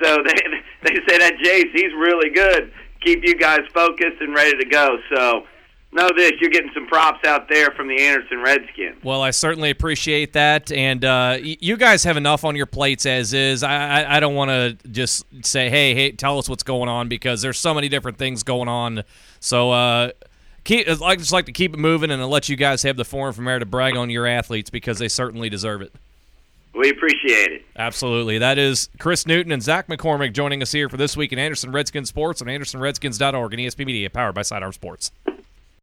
So 0.02 0.16
they 0.26 0.34
they 0.82 0.94
say 1.08 1.18
that 1.18 1.34
Jace, 1.42 1.72
he's 1.72 1.92
really 1.94 2.30
good. 2.30 2.72
Keep 3.00 3.24
you 3.24 3.34
guys 3.34 3.60
focused 3.74 4.20
and 4.20 4.34
ready 4.34 4.56
to 4.56 4.64
go. 4.64 4.98
So 5.14 5.46
know 5.92 6.10
this: 6.16 6.32
you're 6.40 6.50
getting 6.50 6.70
some 6.72 6.86
props 6.86 7.26
out 7.26 7.48
there 7.48 7.70
from 7.72 7.88
the 7.88 8.00
Anderson 8.00 8.40
Redskins. 8.40 9.02
Well, 9.02 9.22
I 9.22 9.30
certainly 9.30 9.70
appreciate 9.70 10.32
that, 10.34 10.70
and 10.72 11.04
uh, 11.04 11.38
you 11.40 11.76
guys 11.76 12.04
have 12.04 12.16
enough 12.16 12.44
on 12.44 12.56
your 12.56 12.66
plates 12.66 13.06
as 13.06 13.32
is. 13.32 13.62
I 13.62 14.02
I, 14.02 14.16
I 14.16 14.20
don't 14.20 14.34
want 14.34 14.50
to 14.50 14.88
just 14.88 15.24
say, 15.44 15.68
hey, 15.68 15.94
hey, 15.94 16.12
tell 16.12 16.38
us 16.38 16.48
what's 16.48 16.62
going 16.62 16.88
on 16.88 17.08
because 17.08 17.42
there's 17.42 17.58
so 17.58 17.74
many 17.74 17.88
different 17.88 18.18
things 18.18 18.42
going 18.42 18.68
on. 18.68 19.04
So. 19.40 19.72
Uh, 19.72 20.10
keep, 20.64 20.88
I 20.88 21.16
just 21.16 21.32
like 21.32 21.46
to 21.46 21.52
keep 21.52 21.74
it 21.74 21.78
moving 21.78 22.10
and 22.10 22.20
I'll 22.20 22.28
let 22.28 22.48
you 22.48 22.56
guys 22.56 22.82
have 22.82 22.96
the 22.96 23.04
forum 23.04 23.32
from 23.34 23.44
there 23.44 23.58
to 23.58 23.66
brag 23.66 23.96
on 23.96 24.10
your 24.10 24.26
athletes 24.26 24.70
because 24.70 24.98
they 24.98 25.08
certainly 25.08 25.48
deserve 25.48 25.82
it. 25.82 25.92
We 26.74 26.88
appreciate 26.88 27.52
it. 27.52 27.64
Absolutely. 27.76 28.38
That 28.38 28.58
is 28.58 28.88
Chris 28.98 29.26
Newton 29.26 29.52
and 29.52 29.62
Zach 29.62 29.88
McCormick 29.88 30.32
joining 30.32 30.62
us 30.62 30.72
here 30.72 30.88
for 30.88 30.96
this 30.96 31.16
week 31.16 31.32
in 31.32 31.38
Anderson 31.38 31.70
Redskins 31.70 32.08
Sports 32.08 32.40
on 32.40 32.48
AndersonRedskins.org 32.48 33.52
and 33.52 33.60
ESP 33.60 33.84
Media, 33.84 34.08
powered 34.08 34.34
by 34.34 34.42
Sidearm 34.42 34.72
Sports. 34.72 35.12